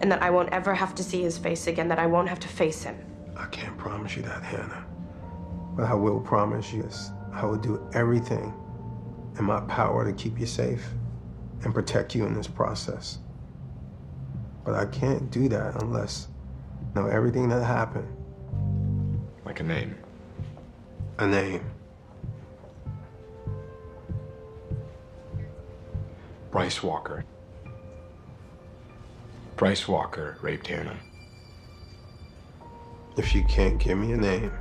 And 0.00 0.10
that 0.10 0.22
I 0.22 0.30
won't 0.30 0.48
ever 0.50 0.74
have 0.74 0.94
to 0.94 1.04
see 1.04 1.22
his 1.22 1.36
face 1.36 1.66
again, 1.66 1.88
that 1.88 1.98
I 1.98 2.06
won't 2.06 2.28
have 2.28 2.40
to 2.40 2.48
face 2.48 2.82
him? 2.82 2.96
I 3.36 3.46
can't 3.46 3.76
promise 3.76 4.16
you 4.16 4.22
that, 4.22 4.42
Hannah. 4.42 4.86
But 5.76 5.84
I 5.86 5.94
will 5.94 6.18
promise 6.18 6.72
you 6.72 6.82
this. 6.82 7.10
I 7.32 7.44
will 7.44 7.58
do 7.58 7.88
everything 7.92 8.54
in 9.38 9.44
my 9.44 9.60
power 9.60 10.04
to 10.04 10.12
keep 10.12 10.40
you 10.40 10.46
safe 10.46 10.84
and 11.62 11.74
protect 11.74 12.14
you 12.14 12.24
in 12.24 12.34
this 12.34 12.48
process. 12.48 13.18
But 14.64 14.74
I 14.74 14.86
can't 14.86 15.30
do 15.30 15.48
that 15.50 15.80
unless 15.82 16.28
I 16.96 17.00
know 17.00 17.06
everything 17.06 17.48
that 17.50 17.62
happened. 17.62 18.08
Like 19.44 19.60
a 19.60 19.62
name. 19.62 19.94
A 21.18 21.26
name. 21.26 21.64
Bryce 26.50 26.82
Walker. 26.82 27.24
Bryce 29.56 29.86
Walker 29.86 30.38
raped 30.40 30.66
Hannah. 30.66 30.98
If 33.18 33.34
you 33.34 33.44
can't 33.44 33.78
give 33.78 33.98
me 33.98 34.12
a 34.12 34.16
name, 34.16 34.52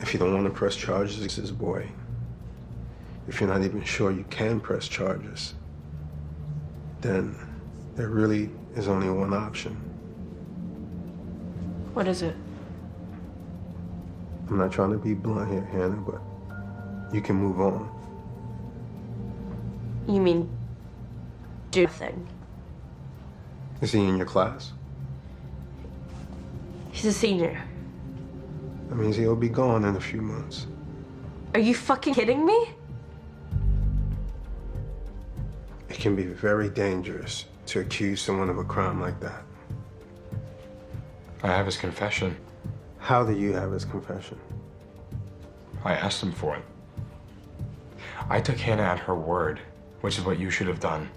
if 0.00 0.12
you 0.12 0.18
don't 0.18 0.34
want 0.34 0.46
to 0.46 0.50
press 0.50 0.74
charges 0.74 1.18
against 1.18 1.36
this 1.36 1.50
boy, 1.52 1.88
if 3.28 3.40
you're 3.40 3.48
not 3.48 3.62
even 3.62 3.84
sure 3.84 4.10
you 4.10 4.24
can 4.30 4.58
press 4.60 4.88
charges, 4.88 5.54
then 7.02 7.36
there 7.94 8.08
really 8.08 8.50
is 8.74 8.88
only 8.88 9.08
one 9.08 9.32
option. 9.32 9.74
What 11.94 12.08
is 12.08 12.22
it? 12.22 12.34
I'm 14.48 14.58
not 14.58 14.72
trying 14.72 14.90
to 14.90 14.98
be 14.98 15.14
blunt 15.14 15.50
here, 15.50 15.64
Hannah, 15.64 15.96
but 15.96 16.20
you 17.14 17.20
can 17.20 17.36
move 17.36 17.60
on. 17.60 17.95
You 20.08 20.20
mean 20.20 20.48
do 21.70 21.82
nothing? 21.82 22.28
Is 23.80 23.92
he 23.92 24.04
in 24.04 24.16
your 24.16 24.26
class? 24.26 24.72
He's 26.92 27.06
a 27.06 27.12
senior. 27.12 27.62
That 28.88 28.94
means 28.94 29.16
he'll 29.16 29.36
be 29.36 29.48
gone 29.48 29.84
in 29.84 29.96
a 29.96 30.00
few 30.00 30.22
months. 30.22 30.66
Are 31.54 31.60
you 31.60 31.74
fucking 31.74 32.14
kidding 32.14 32.46
me? 32.46 32.70
It 35.88 35.98
can 35.98 36.14
be 36.14 36.24
very 36.24 36.68
dangerous 36.68 37.46
to 37.66 37.80
accuse 37.80 38.20
someone 38.20 38.48
of 38.48 38.58
a 38.58 38.64
crime 38.64 39.00
like 39.00 39.18
that. 39.20 39.42
I 41.42 41.48
have 41.48 41.66
his 41.66 41.76
confession. 41.76 42.36
How 42.98 43.24
do 43.24 43.36
you 43.36 43.52
have 43.52 43.72
his 43.72 43.84
confession? 43.84 44.38
I 45.84 45.94
asked 45.94 46.22
him 46.22 46.32
for 46.32 46.56
it. 46.56 46.64
I 48.28 48.40
took 48.40 48.56
Hannah 48.56 48.82
at 48.82 48.98
her 49.00 49.14
word, 49.14 49.60
which 50.06 50.18
is 50.18 50.24
what 50.24 50.38
you 50.38 50.50
should 50.50 50.68
have 50.68 50.78
done. 50.78 51.10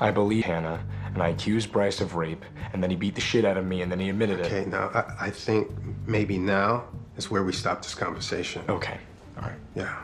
I 0.00 0.10
believe 0.10 0.44
Hannah, 0.44 0.84
and 1.14 1.22
I 1.22 1.28
accused 1.30 1.72
Bryce 1.72 2.02
of 2.02 2.14
rape, 2.14 2.44
and 2.74 2.82
then 2.82 2.90
he 2.90 2.96
beat 2.96 3.14
the 3.14 3.22
shit 3.22 3.46
out 3.46 3.56
of 3.56 3.64
me, 3.64 3.80
and 3.80 3.90
then 3.90 3.98
he 3.98 4.10
admitted 4.10 4.40
Okay, 4.40 4.56
it. 4.56 4.60
Okay, 4.60 4.70
now 4.70 4.90
I, 4.92 5.28
I 5.28 5.30
think 5.30 5.70
maybe 6.06 6.36
now 6.36 6.84
is 7.16 7.30
where 7.30 7.42
we 7.42 7.54
stop 7.54 7.80
this 7.80 7.94
conversation. 7.94 8.60
Okay, 8.68 8.98
all 9.38 9.44
right. 9.44 9.56
Yeah. 9.74 9.98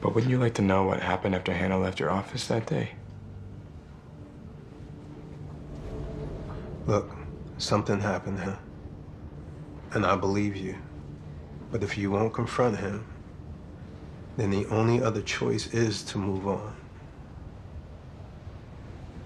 But 0.00 0.14
wouldn't 0.14 0.30
you 0.30 0.38
like 0.38 0.54
to 0.54 0.62
know 0.62 0.84
what 0.84 1.00
happened 1.00 1.34
after 1.34 1.52
Hannah 1.52 1.78
left 1.78 2.00
your 2.00 2.10
office 2.10 2.46
that 2.46 2.64
day? 2.64 2.92
Look, 6.86 7.14
something 7.58 8.00
happened, 8.00 8.38
huh? 8.38 8.56
And 9.92 10.06
I 10.06 10.16
believe 10.16 10.56
you. 10.56 10.76
But 11.70 11.82
if 11.82 11.98
you 11.98 12.10
won't 12.10 12.32
confront 12.32 12.78
him, 12.78 13.04
then 14.38 14.50
the 14.50 14.64
only 14.66 15.02
other 15.02 15.20
choice 15.20 15.66
is 15.74 16.02
to 16.04 16.16
move 16.16 16.46
on. 16.46 16.72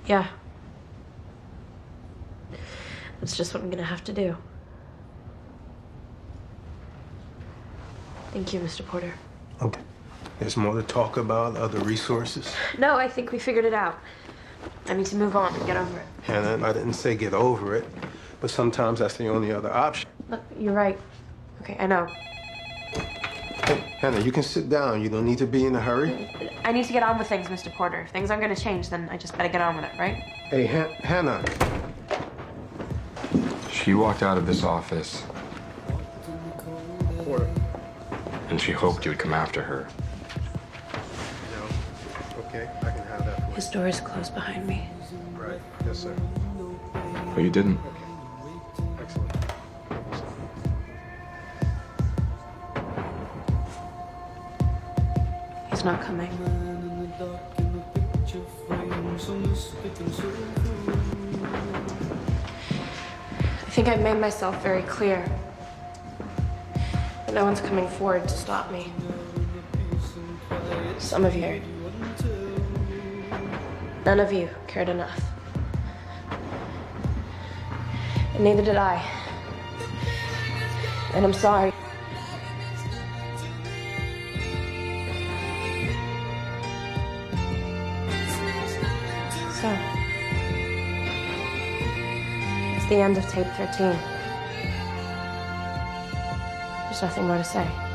Yeah. 0.07 0.27
That's 3.20 3.37
just 3.37 3.53
what 3.53 3.62
I'm 3.62 3.68
gonna 3.68 3.83
have 3.85 4.03
to 4.05 4.12
do. 4.12 4.37
Thank 8.33 8.55
you, 8.55 8.61
Mr. 8.61 8.85
Porter. 8.85 9.12
Okay. 9.61 9.83
There's 10.40 10.57
more 10.57 10.75
to 10.75 10.83
talk 10.83 11.18
about, 11.18 11.57
other 11.57 11.79
resources. 11.81 12.53
No, 12.79 12.96
I 12.96 13.07
think 13.07 13.31
we 13.31 13.38
figured 13.38 13.66
it 13.66 13.75
out. 13.75 13.98
I 14.87 14.94
need 14.94 15.07
to 15.07 15.16
move 15.16 15.37
on 15.37 15.55
and 15.55 15.66
get 15.66 15.77
over 15.77 15.98
it. 15.98 16.07
Hannah, 16.22 16.66
I 16.66 16.72
didn't 16.72 16.94
say 16.94 17.14
get 17.14 17.35
over 17.35 17.77
it, 17.77 17.87
but 18.40 18.51
sometimes 18.51 19.01
that's 19.01 19.18
the 19.18 19.29
only 19.29 19.53
other 19.53 19.70
option. 19.70 20.09
Look, 20.31 20.40
you're 20.59 20.72
right. 20.72 20.98
Okay, 21.61 21.77
I 21.79 21.87
know. 21.87 22.09
Hey, 23.64 23.79
Hannah, 23.98 24.20
you 24.20 24.33
can 24.33 24.42
sit 24.42 24.68
down. 24.68 25.03
You 25.03 25.09
don't 25.09 25.25
need 25.25 25.38
to 25.38 25.46
be 25.46 25.66
in 25.66 25.75
a 25.77 25.81
hurry. 25.81 26.29
I 26.64 26.72
need 26.72 26.85
to 26.87 26.92
get 26.92 27.03
on 27.03 27.18
with 27.18 27.29
things, 27.29 27.48
Mr. 27.48 27.72
Porter. 27.72 28.01
If 28.03 28.11
things 28.11 28.31
aren't 28.31 28.42
gonna 28.42 28.57
change, 28.57 28.88
then 28.90 29.09
I 29.11 29.16
just 29.16 29.37
better 29.37 29.48
get 29.48 29.61
on 29.61 29.77
with 29.77 29.85
it, 29.85 29.92
right? 29.98 30.14
Hey, 30.14 30.66
Han- 30.66 30.90
Hannah. 31.03 31.44
She 33.70 33.94
walked 33.94 34.22
out 34.22 34.37
of 34.38 34.46
this 34.46 34.62
office, 34.62 35.22
Porter. 37.25 37.48
and 38.48 38.61
she 38.61 38.72
hoped 38.72 39.05
you 39.05 39.11
would 39.12 39.18
come 39.18 39.33
after 39.35 39.62
her. 39.62 39.88
No. 41.53 42.42
Okay, 42.46 42.68
I 42.81 42.90
can 42.90 43.07
have 43.07 43.25
that. 43.27 43.40
His 43.55 43.68
door 43.68 43.88
is 43.88 44.01
closed 44.01 44.35
behind 44.35 44.66
me. 44.66 44.88
Right. 45.35 45.61
Yes, 45.87 45.98
sir. 45.98 46.14
But 47.35 47.42
you 47.42 47.51
didn't. 47.51 47.79
Not 55.85 56.01
coming. 56.01 56.31
I 63.66 63.71
think 63.71 63.88
I've 63.88 64.01
made 64.01 64.21
myself 64.21 64.62
very 64.62 64.83
clear. 64.83 65.29
But 67.27 67.35
no 67.35 67.45
one's 67.45 67.61
coming 67.61 67.88
forward 67.88 68.29
to 68.29 68.29
stop 68.29 68.71
me. 68.71 68.92
Some 70.99 71.25
of 71.25 71.35
you. 71.35 71.61
None 74.05 74.21
of 74.21 74.33
you 74.33 74.49
cared 74.68 74.88
enough. 74.88 75.21
And 78.35 78.45
neither 78.45 78.62
did 78.62 78.77
I. 78.77 79.05
And 81.14 81.25
I'm 81.25 81.33
sorry. 81.33 81.71
The 92.92 93.00
end 93.00 93.16
of 93.16 93.26
tape 93.31 93.46
13. 93.57 93.96
There's 96.85 97.00
nothing 97.00 97.26
more 97.26 97.38
to 97.38 97.44
say. 97.44 97.91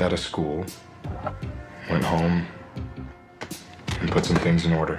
Walked 0.00 0.12
out 0.14 0.18
of 0.18 0.24
school, 0.24 0.64
went 1.90 2.02
home, 2.02 2.46
and 4.00 4.10
put 4.10 4.24
some 4.24 4.36
things 4.36 4.64
in 4.64 4.72
order. 4.72 4.98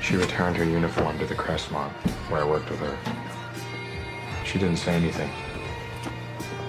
She 0.00 0.16
returned 0.16 0.56
her 0.56 0.64
uniform 0.64 1.18
to 1.18 1.26
the 1.26 1.34
Crestmont, 1.34 1.92
where 2.30 2.40
I 2.40 2.44
worked 2.44 2.70
with 2.70 2.80
her. 2.80 2.96
She 4.46 4.58
didn't 4.58 4.78
say 4.78 4.94
anything. 4.94 5.30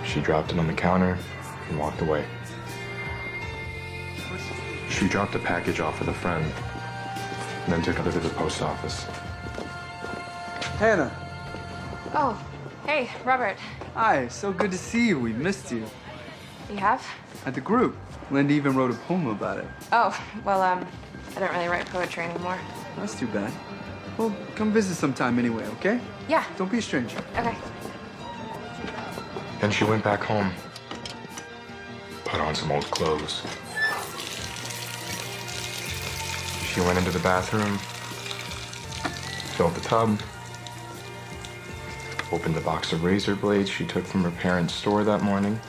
She 0.05 0.19
dropped 0.19 0.51
it 0.51 0.59
on 0.59 0.67
the 0.67 0.73
counter 0.73 1.17
and 1.69 1.79
walked 1.79 2.01
away. 2.01 2.25
She 5.03 5.09
dropped 5.09 5.35
a 5.35 5.39
package 5.39 5.81
off 5.81 5.99
with 5.99 6.07
a 6.07 6.13
friend, 6.13 6.45
and 6.45 7.73
then 7.73 7.81
took 7.81 7.99
it 7.99 8.09
to 8.09 8.19
the 8.21 8.29
post 8.29 8.61
office. 8.61 9.03
Hannah. 10.79 11.11
Oh, 12.13 12.41
hey, 12.85 13.09
Robert. 13.25 13.57
Hi, 13.95 14.29
so 14.29 14.53
good 14.53 14.71
to 14.71 14.77
see 14.77 15.09
you. 15.09 15.19
We 15.19 15.33
missed 15.33 15.73
you. 15.73 15.85
You 16.69 16.77
have? 16.77 17.05
At 17.45 17.53
the 17.53 17.59
group. 17.59 17.97
Linda 18.31 18.53
even 18.53 18.77
wrote 18.77 18.91
a 18.91 18.93
poem 18.93 19.27
about 19.27 19.57
it. 19.57 19.65
Oh, 19.91 20.17
well, 20.45 20.61
um, 20.61 20.87
I 21.35 21.39
don't 21.41 21.51
really 21.51 21.67
write 21.67 21.85
poetry 21.87 22.23
anymore. 22.23 22.57
That's 22.95 23.19
too 23.19 23.27
bad. 23.27 23.51
Well, 24.17 24.33
come 24.55 24.71
visit 24.71 24.95
sometime 24.95 25.37
anyway, 25.37 25.65
okay? 25.79 25.99
Yeah. 26.29 26.45
Don't 26.55 26.71
be 26.71 26.77
a 26.77 26.81
stranger. 26.81 27.17
Okay. 27.37 27.57
Then 29.59 29.69
she 29.69 29.83
went 29.83 30.01
back 30.05 30.23
home, 30.23 30.49
put 32.23 32.39
on 32.39 32.55
some 32.55 32.71
old 32.71 32.85
clothes. 32.85 33.43
She 36.73 36.81
went 36.81 36.97
into 36.97 37.11
the 37.11 37.19
bathroom, 37.19 37.77
filled 39.55 39.75
the 39.75 39.81
tub, 39.81 40.19
opened 42.31 42.55
the 42.55 42.61
box 42.61 42.91
of 42.93 43.03
razor 43.03 43.35
blades 43.35 43.69
she 43.69 43.85
took 43.85 44.03
from 44.03 44.23
her 44.23 44.31
parents' 44.31 44.73
store 44.73 45.03
that 45.03 45.21
morning. 45.21 45.61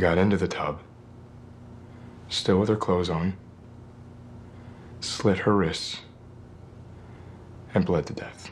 She 0.00 0.02
got 0.02 0.16
into 0.16 0.38
the 0.38 0.48
tub, 0.48 0.80
still 2.30 2.58
with 2.58 2.70
her 2.70 2.76
clothes 2.76 3.10
on, 3.10 3.36
slit 5.00 5.40
her 5.40 5.54
wrists, 5.54 6.00
and 7.74 7.84
bled 7.84 8.06
to 8.06 8.14
death. 8.14 8.50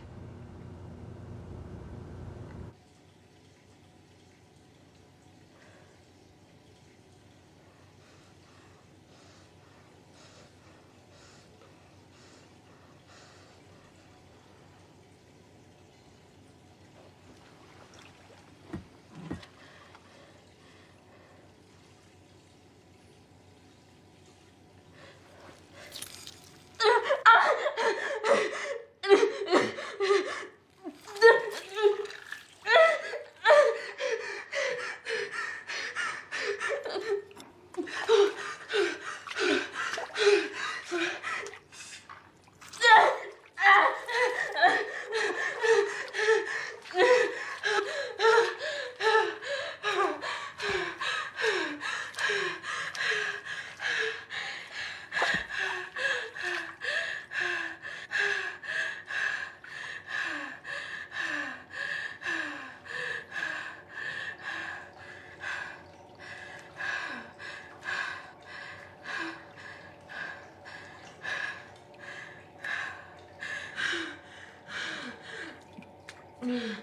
And 76.49 76.77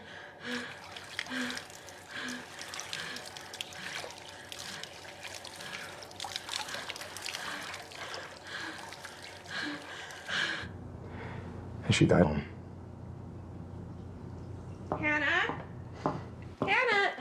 she 11.92 12.06
died. 12.06 12.44
Hannah? 15.00 15.56
Hannah? 16.62 17.12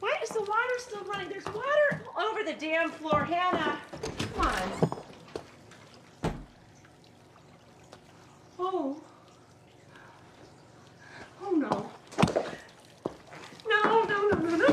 Why 0.00 0.16
is 0.22 0.30
the 0.30 0.40
water 0.40 0.78
still 0.78 1.04
running? 1.04 1.28
There's 1.28 1.44
water 1.46 2.00
all 2.16 2.24
over 2.26 2.42
the 2.42 2.54
damn 2.54 2.90
floor, 2.90 3.24
Hannah. 3.24 3.78
Come 4.34 4.46
on. 4.46 4.90
Oh. 8.58 8.96
Oh 11.44 11.50
no. 11.50 11.90
No, 13.68 14.04
no, 14.04 14.28
no, 14.28 14.38
no, 14.38 14.56
no. 14.56 14.68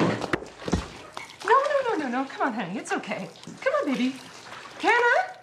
No, 1.46 1.46
no, 1.46 1.90
no, 1.90 1.96
no, 1.98 2.08
no. 2.10 2.26
Come 2.26 2.48
on, 2.48 2.54
honey. 2.54 2.78
It's 2.78 2.92
okay. 2.92 3.28
Come 3.62 3.74
on, 3.82 3.86
baby. 3.92 4.16
Hannah? 4.80 5.34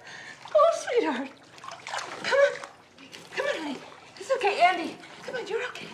Oh, 0.55 0.71
sweetheart. 0.85 1.29
Come 2.23 2.39
on. 2.39 2.53
Come 3.37 3.47
on, 3.47 3.55
honey. 3.63 3.77
It's 4.17 4.31
okay, 4.37 4.61
Andy. 4.63 4.97
Come 5.25 5.37
on, 5.37 5.47
you're 5.47 5.63
okay. 5.69 5.87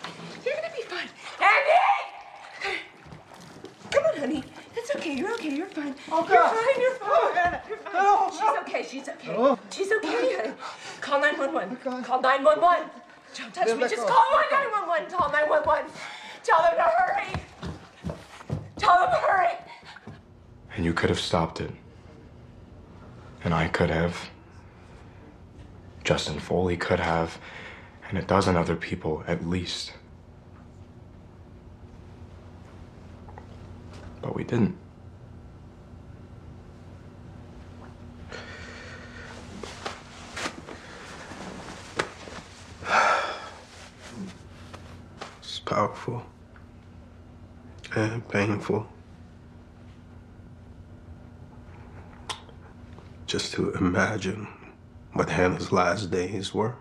You're 0.45 0.55
gonna 0.55 0.75
be 0.77 0.83
fine. 0.83 1.09
Andy! 1.41 2.79
Come 3.91 4.05
on, 4.05 4.17
honey. 4.19 4.45
It's 4.77 4.91
okay. 4.97 5.15
You're 5.17 5.33
okay. 5.35 5.55
You're 5.57 5.67
fine. 5.67 5.95
Oh, 6.11 6.27
You're 6.29 6.43
God. 6.43 6.57
fine. 6.57 6.81
You're 6.81 6.95
fine. 6.95 7.37
Anna, 7.47 7.63
you're 7.69 7.79
fine. 7.79 7.93
Oh, 7.97 8.29
She's 8.31 8.41
no. 8.41 8.61
okay. 8.63 8.83
She's 8.89 9.09
okay. 9.09 9.35
Oh. 9.37 9.59
She's 9.71 9.93
okay. 9.93 10.37
honey. 10.37 10.53
Call 11.01 11.21
911. 11.21 11.77
Call 12.05 12.21
911. 12.21 12.91
Don't 13.37 13.53
touch 13.55 13.67
Let 13.67 13.77
me. 13.77 13.83
me 13.85 13.89
Just 13.91 14.07
go. 14.07 14.13
call 14.13 14.41
911. 14.51 15.11
Call 15.11 15.31
911. 15.31 15.91
Tell 16.43 16.63
them 16.63 16.75
to 16.77 16.83
hurry. 16.83 17.27
Tell 18.79 18.99
them 19.01 19.11
to 19.11 19.17
hurry. 19.17 19.55
And 20.77 20.85
you 20.85 20.93
could 20.93 21.09
have 21.11 21.21
stopped 21.35 21.61
it. 21.61 21.73
And 23.43 23.53
I 23.53 23.67
could 23.67 23.91
have. 23.91 24.31
Justin 26.05 26.39
Foley 26.39 26.77
could 26.77 27.01
have. 27.01 27.41
And 28.09 28.17
a 28.17 28.23
dozen 28.23 28.57
other 28.57 28.77
people, 28.77 29.25
at 29.27 29.45
least. 29.45 29.95
But 34.23 34.37
we 34.37 34.45
didn't. 34.45 34.77
It's 45.41 45.59
powerful 45.65 46.23
and 47.97 48.29
painful. 48.29 48.87
Just 53.35 53.55
to 53.55 53.73
imagine 53.73 54.47
Hannah's 55.65 55.73
last 55.73 56.11
days 56.11 56.53
were. 56.55 56.75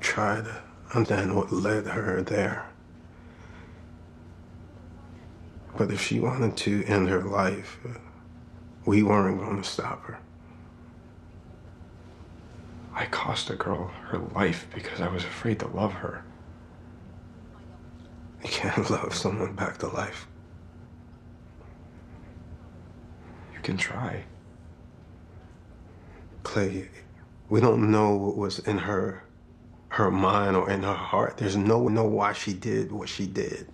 Try 0.00 0.36
to 0.36 0.62
understand 0.94 1.36
what 1.36 1.52
led 1.52 1.86
her 1.86 2.22
there. 2.22 2.66
But 5.76 5.90
if 5.90 6.00
she 6.00 6.20
wanted 6.20 6.56
to 6.58 6.84
end 6.84 7.08
her 7.10 7.22
life, 7.22 7.78
we 8.86 9.02
weren't 9.02 9.38
going 9.38 9.62
to 9.62 9.68
stop 9.68 10.04
her. 10.04 10.18
I 12.94 13.04
cost 13.06 13.50
a 13.50 13.56
girl 13.56 13.88
her 14.08 14.18
life 14.18 14.68
because 14.74 15.02
I 15.02 15.08
was 15.08 15.24
afraid 15.24 15.58
to 15.60 15.68
love 15.68 15.92
her. 15.92 16.24
You 18.42 18.48
can't 18.48 18.88
love 18.96 19.14
someone 19.14 19.54
back 19.54 19.76
to 19.78 19.88
life. 19.88 20.26
You 23.52 23.60
can 23.60 23.76
try. 23.76 24.24
Clay, 26.46 26.88
we 27.48 27.60
don't 27.60 27.90
know 27.90 28.14
what 28.14 28.36
was 28.36 28.60
in 28.60 28.78
her 28.78 29.24
her 29.88 30.12
mind 30.12 30.56
or 30.56 30.70
in 30.70 30.84
her 30.84 30.94
heart. 30.94 31.38
There's 31.38 31.56
no 31.56 31.88
know 31.88 32.04
why 32.04 32.34
she 32.34 32.52
did 32.52 32.92
what 32.92 33.08
she 33.08 33.26
did. 33.26 33.66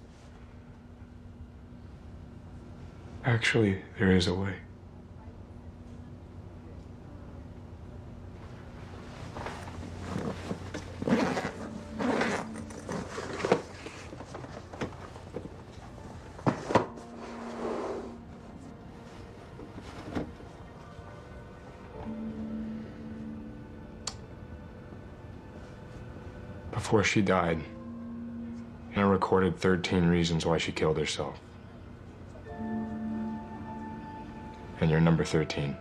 Actually, 3.27 3.83
there 3.99 4.17
is 4.17 4.27
a 4.27 4.35
way. 4.35 4.55
Before 26.93 27.05
she 27.05 27.23
died, 27.23 27.59
and 28.95 29.03
I 29.03 29.09
recorded 29.09 29.57
13 29.57 30.05
reasons 30.05 30.45
why 30.45 30.59
she 30.59 30.73
killed 30.73 30.99
herself. 30.99 31.41
And 34.79 34.91
you're 34.91 35.01
number 35.01 35.25
13. 35.25 35.75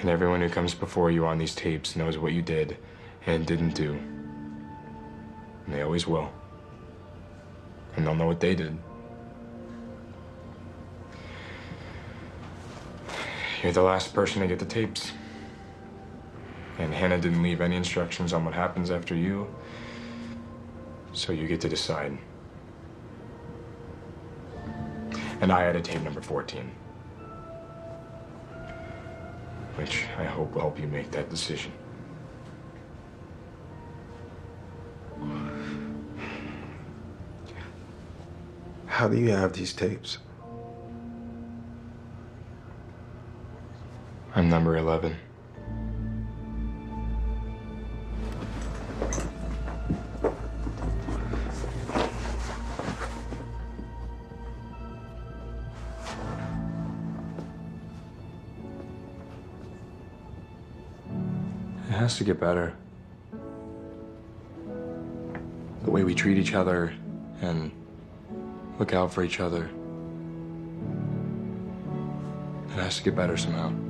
And 0.00 0.08
everyone 0.08 0.40
who 0.40 0.48
comes 0.48 0.72
before 0.72 1.10
you 1.10 1.26
on 1.26 1.36
these 1.36 1.54
tapes 1.54 1.96
knows 1.96 2.16
what 2.16 2.32
you 2.32 2.40
did 2.40 2.78
and 3.26 3.44
didn't 3.44 3.74
do. 3.74 3.92
And 5.66 5.74
they 5.74 5.82
always 5.82 6.06
will. 6.06 6.32
And 7.94 8.06
they'll 8.06 8.14
know 8.14 8.26
what 8.26 8.40
they 8.40 8.54
did. 8.54 8.78
You're 13.62 13.72
the 13.72 13.82
last 13.82 14.14
person 14.14 14.40
to 14.40 14.48
get 14.48 14.60
the 14.60 14.64
tapes. 14.64 15.12
And 16.78 16.92
Hannah 16.92 17.18
didn't 17.18 17.42
leave 17.42 17.60
any 17.60 17.76
instructions 17.76 18.32
on 18.32 18.44
what 18.44 18.54
happens 18.54 18.90
after 18.90 19.14
you. 19.14 19.52
So 21.12 21.32
you 21.32 21.46
get 21.46 21.60
to 21.60 21.68
decide. 21.68 22.18
And 25.40 25.52
I 25.52 25.64
added 25.64 25.84
tape 25.84 26.02
number 26.02 26.20
14. 26.20 26.70
Which 29.76 30.04
I 30.18 30.24
hope 30.24 30.52
will 30.52 30.62
help 30.62 30.78
you 30.80 30.86
make 30.88 31.10
that 31.12 31.30
decision. 31.30 31.72
How 38.86 39.08
do 39.08 39.18
you 39.18 39.30
have 39.30 39.52
these 39.52 39.72
tapes? 39.72 40.18
I'm 44.36 44.48
number 44.48 44.76
11. 44.76 45.16
Has 62.14 62.18
to 62.18 62.24
get 62.24 62.38
better. 62.38 62.72
The 65.82 65.90
way 65.90 66.04
we 66.04 66.14
treat 66.14 66.38
each 66.38 66.54
other 66.54 66.94
and 67.40 67.72
look 68.78 68.94
out 68.94 69.12
for 69.12 69.24
each 69.24 69.40
other. 69.40 69.68
It 72.68 72.74
has 72.74 72.98
to 72.98 73.02
get 73.02 73.16
better 73.16 73.36
somehow. 73.36 73.83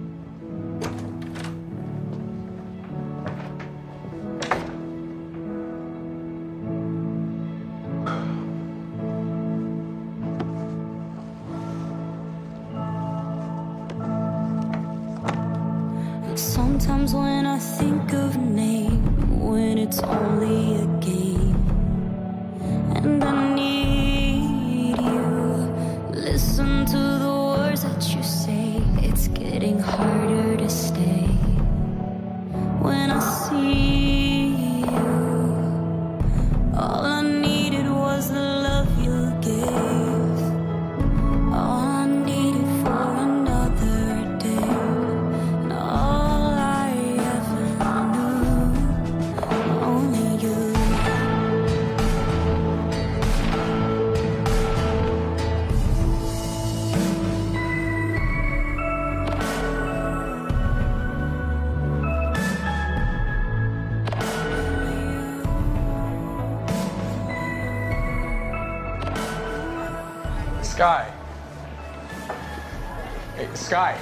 Hey, 73.45 73.55
Skye. 73.55 73.97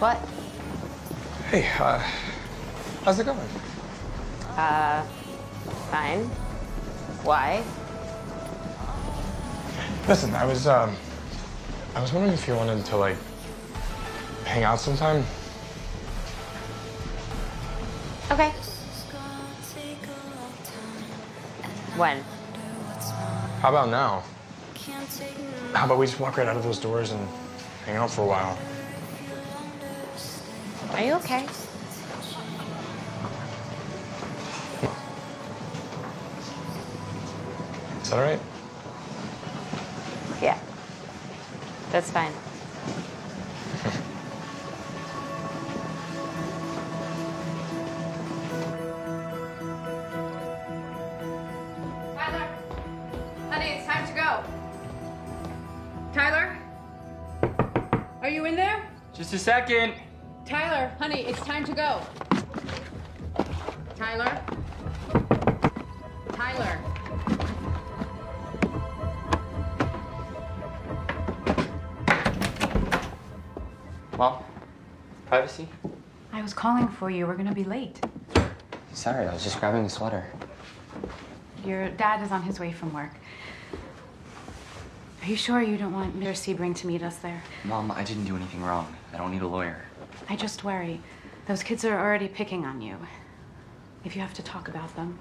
What? 0.00 0.16
Hey, 1.48 1.64
uh, 1.78 1.98
how's 3.04 3.20
it 3.20 3.24
going? 3.24 3.38
Uh, 4.56 5.04
fine. 5.92 6.24
Why? 7.22 7.62
Listen, 10.08 10.34
I 10.34 10.44
was, 10.44 10.66
um, 10.66 10.96
I 11.94 12.00
was 12.00 12.12
wondering 12.12 12.34
if 12.34 12.48
you 12.48 12.56
wanted 12.56 12.84
to, 12.86 12.96
like, 12.96 13.16
hang 14.44 14.64
out 14.64 14.80
sometime. 14.80 15.24
Okay. 18.32 18.50
When? 21.96 22.24
How 23.62 23.68
about 23.68 23.88
now? 23.88 24.24
How 25.72 25.86
about 25.86 25.98
we 25.98 26.06
just 26.06 26.20
walk 26.20 26.36
right 26.36 26.48
out 26.48 26.56
of 26.56 26.62
those 26.62 26.78
doors 26.78 27.12
and 27.12 27.28
hang 27.86 27.96
out 27.96 28.10
for 28.10 28.22
a 28.22 28.26
while? 28.26 28.58
Are 30.92 31.04
you 31.04 31.14
okay? 31.14 31.44
Is 38.02 38.10
that 38.10 38.16
all 38.16 38.22
right? 38.22 38.40
Yeah. 40.42 40.58
That's 41.92 42.10
fine. 42.10 42.32
Second. 59.70 59.94
Tyler, 60.44 60.90
honey, 60.98 61.20
it's 61.20 61.40
time 61.42 61.64
to 61.64 61.72
go. 61.72 62.00
Tyler? 63.94 64.42
Tyler? 66.32 66.78
Mom, 74.18 74.42
privacy? 75.26 75.68
I 76.32 76.42
was 76.42 76.52
calling 76.52 76.88
for 76.88 77.08
you. 77.08 77.28
We're 77.28 77.36
gonna 77.36 77.54
be 77.54 77.62
late. 77.62 78.00
Sorry, 78.92 79.28
I 79.28 79.32
was 79.32 79.44
just 79.44 79.60
grabbing 79.60 79.84
a 79.84 79.88
sweater. 79.88 80.26
Your 81.64 81.90
dad 81.90 82.24
is 82.24 82.32
on 82.32 82.42
his 82.42 82.58
way 82.58 82.72
from 82.72 82.92
work. 82.92 83.14
Are 85.22 85.28
you 85.28 85.36
sure 85.36 85.62
you 85.62 85.76
don't 85.76 85.92
want 85.92 86.18
Mr. 86.18 86.56
Sebring 86.56 86.74
to 86.76 86.88
meet 86.88 87.04
us 87.04 87.18
there? 87.18 87.40
Mom, 87.62 87.92
I 87.92 88.02
didn't 88.02 88.24
do 88.24 88.34
anything 88.34 88.62
wrong. 88.62 88.96
I 89.20 89.22
don't 89.22 89.32
need 89.32 89.42
a 89.42 89.46
lawyer. 89.46 89.76
I 90.30 90.36
just 90.36 90.64
worry. 90.64 90.98
Those 91.46 91.62
kids 91.62 91.84
are 91.84 91.92
already 92.00 92.26
picking 92.26 92.64
on 92.64 92.80
you. 92.80 92.96
If 94.02 94.16
you 94.16 94.22
have 94.22 94.32
to 94.32 94.42
talk 94.42 94.68
about 94.68 94.96
them. 94.96 95.18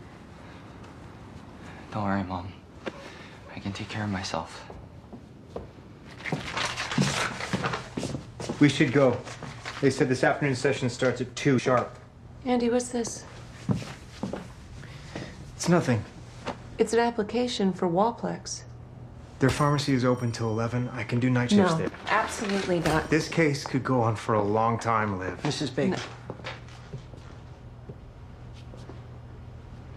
Don't 1.91 2.06
worry, 2.06 2.24
Mom. 2.24 2.47
I 3.54 3.60
can 3.60 3.74
take 3.74 3.89
care 3.89 4.06
of 4.06 4.10
myself. 4.10 4.64
We 8.62 8.70
should 8.70 8.93
go. 8.93 9.18
They 9.82 9.89
said 9.89 10.08
this 10.08 10.24
afternoon 10.24 10.56
session 10.56 10.89
starts 10.89 11.20
at 11.20 11.36
2 11.36 11.60
sharp. 11.60 11.93
Andy, 12.45 12.70
what's 12.70 12.88
this? 12.88 13.26
It's 15.58 15.68
nothing. 15.68 16.06
It's 16.78 16.93
an 16.93 17.00
application 17.00 17.74
for 17.74 17.89
Walplex. 17.89 18.62
Their 19.39 19.50
pharmacy 19.50 19.93
is 19.93 20.06
open 20.06 20.32
till 20.32 20.50
11. 20.52 20.88
I 20.93 21.04
can 21.04 21.20
do 21.20 21.30
night 21.30 21.50
shifts 21.50 21.74
No, 21.74 21.78
there. 21.78 21.91
Absolutely 22.30 22.80
not. 22.82 23.10
This 23.10 23.28
case 23.28 23.64
could 23.64 23.84
go 23.84 24.02
on 24.02 24.16
for 24.16 24.36
a 24.36 24.44
long 24.44 24.78
time, 24.78 25.18
Liv. 25.18 25.42
Mrs. 25.42 25.74
Baker. 25.74 26.00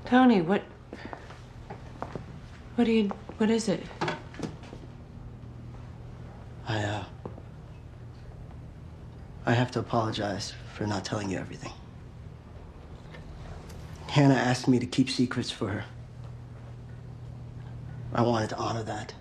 Tony, 0.07 0.41
what? 0.41 0.63
What 2.75 2.85
do 2.85 2.93
you? 2.93 3.09
What 3.37 3.51
is 3.51 3.69
it? 3.69 3.83
I, 6.67 6.83
uh. 6.83 7.05
I 9.45 9.53
have 9.53 9.71
to 9.73 9.81
apologize 9.81 10.55
for 10.75 10.87
not 10.87 11.05
telling 11.05 11.29
you 11.29 11.39
everything. 11.39 11.73
Hannah 14.07 14.35
asked 14.35 14.69
me 14.69 14.79
to 14.79 14.87
keep 14.87 15.11
secrets 15.11 15.51
for 15.51 15.69
her. 15.69 15.85
I 18.15 18.23
wanted 18.23 18.51
to 18.51 18.57
honor 18.57 18.85
that. 18.85 19.13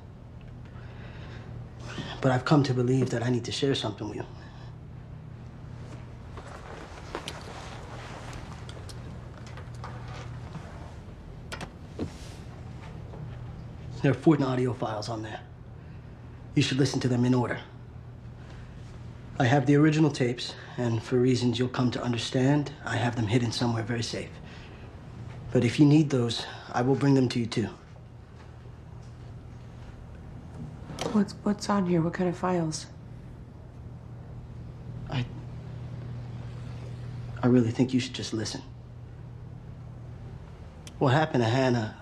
But 2.21 2.31
I've 2.31 2.45
come 2.45 2.63
to 2.63 2.73
believe 2.73 3.09
that 3.09 3.23
I 3.23 3.29
need 3.29 3.43
to 3.45 3.51
share 3.51 3.73
something 3.73 4.07
with 4.07 4.17
you. 4.17 4.25
There 14.01 14.11
are 14.11 14.15
14 14.15 14.45
audio 14.45 14.73
files 14.73 15.09
on 15.09 15.21
there. 15.21 15.41
You 16.55 16.63
should 16.63 16.77
listen 16.77 16.99
to 17.01 17.07
them 17.07 17.25
in 17.25 17.33
order. 17.33 17.59
I 19.39 19.45
have 19.45 19.65
the 19.65 19.75
original 19.75 20.11
tapes, 20.11 20.53
and 20.77 21.01
for 21.01 21.17
reasons 21.17 21.57
you'll 21.57 21.69
come 21.69 21.89
to 21.91 22.03
understand, 22.03 22.71
I 22.85 22.97
have 22.97 23.15
them 23.15 23.27
hidden 23.27 23.51
somewhere 23.51 23.83
very 23.83 24.03
safe. 24.03 24.29
But 25.51 25.63
if 25.63 25.79
you 25.79 25.85
need 25.85 26.09
those, 26.09 26.45
I 26.71 26.81
will 26.81 26.95
bring 26.95 27.15
them 27.15 27.29
to 27.29 27.39
you 27.39 27.45
too. 27.45 27.69
What's 31.13 31.33
What's 31.43 31.69
on 31.69 31.85
here? 31.85 32.01
What 32.01 32.13
kind 32.13 32.29
of 32.29 32.37
files? 32.37 32.85
I 35.09 35.25
I 37.43 37.47
really 37.47 37.71
think 37.71 37.93
you 37.93 37.99
should 37.99 38.13
just 38.13 38.33
listen. 38.33 38.61
What 40.99 41.13
happened 41.13 41.43
to 41.43 41.49
Hannah 41.49 42.01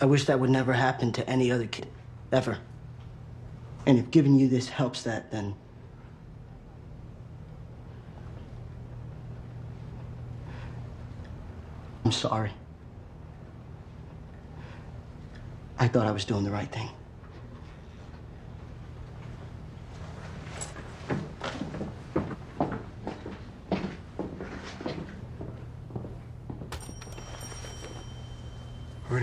I 0.00 0.04
wish 0.04 0.26
that 0.26 0.40
would 0.40 0.50
never 0.50 0.74
happen 0.74 1.12
to 1.12 1.28
any 1.28 1.50
other 1.50 1.66
kid, 1.66 1.88
ever. 2.30 2.58
And 3.86 3.98
if 3.98 4.10
giving 4.10 4.38
you 4.38 4.48
this 4.48 4.68
helps 4.68 5.02
that, 5.04 5.30
then. 5.30 5.54
I'm 12.04 12.12
sorry. 12.12 12.52
I 15.78 15.88
thought 15.88 16.06
I 16.06 16.10
was 16.10 16.24
doing 16.24 16.44
the 16.44 16.50
right 16.50 16.70
thing. 16.70 16.90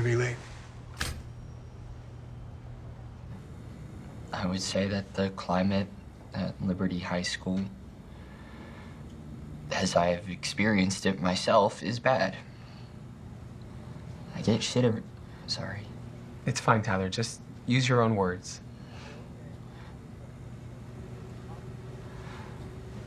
We're 0.04 0.10
gonna 0.10 0.18
be 0.18 0.26
late. 0.26 0.36
I 4.34 4.45
would 4.45 4.62
say 4.62 4.86
that 4.89 5.14
the 5.14 5.30
climate 5.30 5.88
at 6.34 6.62
Liberty 6.62 6.99
High 6.99 7.22
School, 7.22 7.62
as 9.72 9.95
I 9.95 10.08
have 10.08 10.30
experienced 10.30 11.06
it 11.06 11.22
myself, 11.22 11.82
is 11.82 11.99
bad. 11.99 12.36
I 14.36 14.41
get 14.41 14.62
shit 14.62 14.84
every. 14.84 15.04
Sorry. 15.47 15.84
It's 16.45 16.60
fine, 16.60 16.82
Tyler. 16.82 17.08
Just 17.08 17.39
use 17.66 17.88
your 17.88 18.01
own 18.01 18.18
words. 18.18 18.60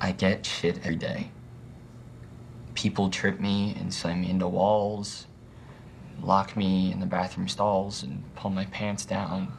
I 0.01 0.13
get 0.13 0.47
shit 0.47 0.79
every 0.79 0.97
day. 0.97 1.29
People 2.75 3.11
trip 3.11 3.39
me 3.39 3.77
and 3.79 3.93
slam 3.93 4.23
me 4.23 4.31
into 4.31 4.49
walls, 4.49 5.27
lock 6.23 6.57
me 6.57 6.93
in 6.93 7.01
the 7.01 7.07
bathroom 7.07 7.49
stalls, 7.49 8.03
and 8.03 8.23
pull 8.35 8.51
my 8.51 8.65
pants 8.67 9.05
down. 9.05 9.53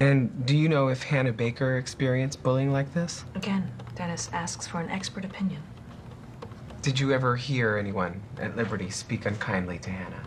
And 0.00 0.44
do 0.44 0.56
you 0.56 0.68
know 0.68 0.88
if 0.88 1.04
Hannah 1.04 1.32
Baker 1.32 1.76
experienced 1.76 2.42
bullying 2.42 2.72
like 2.72 2.92
this? 2.92 3.24
Again, 3.34 3.72
Dennis 3.94 4.28
asks 4.32 4.66
for 4.66 4.80
an 4.80 4.90
expert 4.90 5.24
opinion. 5.24 5.62
Did 6.82 6.98
you 6.98 7.12
ever 7.12 7.36
hear 7.36 7.76
anyone 7.76 8.20
at 8.38 8.56
Liberty 8.56 8.90
speak 8.90 9.26
unkindly 9.26 9.78
to 9.78 9.90
Hannah? 9.90 10.24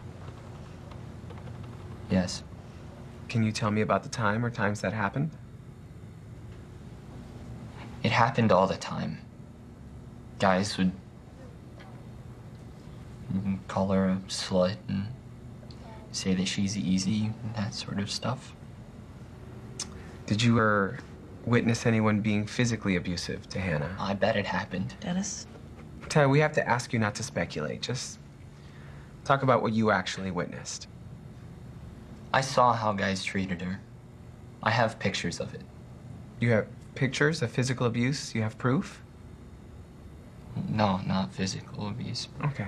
Yes. 2.09 2.43
Can 3.27 3.43
you 3.43 3.51
tell 3.51 3.71
me 3.71 3.81
about 3.81 4.03
the 4.03 4.09
time 4.09 4.45
or 4.45 4.49
times 4.49 4.79
that 4.81 4.93
happened? 4.93 5.31
It 8.03 8.11
happened 8.11 8.51
all 8.51 8.67
the 8.67 8.77
time. 8.77 9.17
Guys 10.39 10.77
would 10.77 10.93
call 13.67 13.89
her 13.89 14.09
a 14.09 14.15
slut 14.27 14.77
and 14.87 15.07
say 16.11 16.33
that 16.33 16.47
she's 16.47 16.77
easy 16.77 17.25
and 17.43 17.55
that 17.55 17.73
sort 17.73 17.99
of 17.99 18.09
stuff. 18.09 18.53
Did 20.25 20.41
you 20.41 20.57
ever 20.57 20.99
witness 21.45 21.85
anyone 21.85 22.21
being 22.21 22.47
physically 22.47 22.95
abusive 22.95 23.47
to 23.49 23.59
Hannah? 23.59 23.95
I 23.99 24.13
bet 24.13 24.35
it 24.35 24.45
happened. 24.45 24.95
Dennis? 24.99 25.45
Ty, 26.09 26.27
we 26.27 26.39
have 26.39 26.53
to 26.53 26.67
ask 26.67 26.93
you 26.93 26.99
not 26.99 27.15
to 27.15 27.23
speculate. 27.23 27.81
Just 27.81 28.19
talk 29.23 29.43
about 29.43 29.61
what 29.61 29.73
you 29.73 29.91
actually 29.91 30.31
witnessed. 30.31 30.87
I 32.33 32.41
saw 32.41 32.73
how 32.73 32.93
guys 32.93 33.23
treated 33.23 33.61
her. 33.61 33.79
I 34.63 34.71
have 34.71 34.99
pictures 34.99 35.39
of 35.39 35.53
it. 35.53 35.61
You 36.39 36.51
have 36.51 36.67
pictures 36.95 37.41
of 37.41 37.51
physical 37.51 37.85
abuse? 37.85 38.33
You 38.33 38.41
have 38.41 38.57
proof? 38.57 39.01
No, 40.69 41.01
not 41.05 41.33
physical 41.33 41.87
abuse. 41.87 42.27
Okay. 42.45 42.67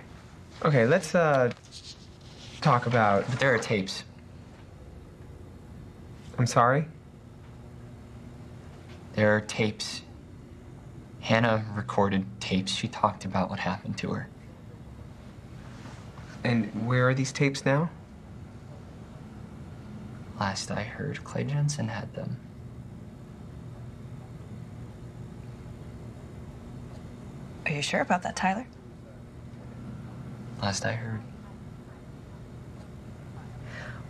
Okay, 0.66 0.88
let's 0.88 1.14
uh 1.14 1.52
talk 2.62 2.88
about 2.88 3.30
But 3.30 3.40
there 3.40 3.54
are 3.54 3.60
tapes. 3.60 4.04
I'm 6.38 6.48
sorry? 6.48 6.86
There 9.14 9.36
are 9.36 9.42
tapes. 9.42 10.02
Hannah 11.22 11.66
recorded 11.76 12.26
tapes. 12.40 12.74
She 12.74 12.88
talked 12.88 13.26
about 13.26 13.50
what 13.50 13.60
happened 13.60 13.98
to 14.00 14.12
her. 14.14 14.30
And 16.44 16.88
where 16.88 17.08
are 17.10 17.14
these 17.14 17.32
tapes 17.32 17.66
now? 17.66 17.90
Last 20.40 20.72
I 20.72 20.84
heard, 20.84 21.24
Clay 21.24 21.44
Jensen 21.44 21.88
had 21.88 22.14
them. 22.14 22.38
Are 27.66 27.72
you 27.72 27.82
sure 27.82 28.02
about 28.02 28.22
that, 28.24 28.36
Tyler? 28.36 28.68
Last 30.62 30.86
I 30.86 30.94
heard. 30.94 31.22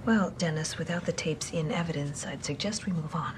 Well, 0.06 0.34
Dennis, 0.38 0.78
without 0.78 1.06
the 1.06 1.12
tapes 1.12 1.52
in 1.52 1.72
evidence, 1.72 2.26
I'd 2.26 2.46
suggest 2.46 2.86
we 2.86 2.94
move 2.94 3.14
on. 3.14 3.34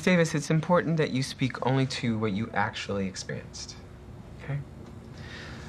Miss 0.00 0.06
Davis, 0.06 0.34
it's 0.34 0.48
important 0.48 0.96
that 0.96 1.10
you 1.10 1.22
speak 1.22 1.66
only 1.66 1.84
to 1.84 2.16
what 2.16 2.32
you 2.32 2.50
actually 2.54 3.06
experienced. 3.06 3.76
Okay? 4.42 4.58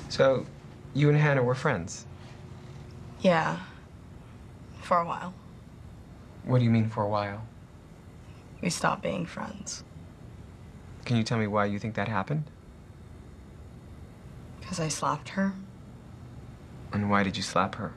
So, 0.08 0.46
you 0.94 1.10
and 1.10 1.18
Hannah 1.18 1.44
were 1.44 1.54
friends. 1.54 2.06
Yeah. 3.20 3.60
For 4.84 5.00
a 5.00 5.06
while. 5.06 5.34
What 6.46 6.60
do 6.60 6.64
you 6.64 6.72
mean 6.72 6.90
for 6.90 7.04
a 7.04 7.10
while? 7.10 7.46
We 8.62 8.70
stopped 8.70 9.04
being 9.04 9.26
friends. 9.26 9.84
Can 11.04 11.18
you 11.18 11.24
tell 11.24 11.38
me 11.38 11.48
why 11.48 11.66
you 11.66 11.78
think 11.78 11.96
that 11.96 12.08
happened? 12.08 12.46
Because 14.62 14.80
I 14.80 14.88
slapped 14.88 15.28
her. 15.28 15.52
And 16.94 17.10
why 17.10 17.24
did 17.24 17.36
you 17.36 17.44
slap 17.44 17.76
her? 17.76 17.92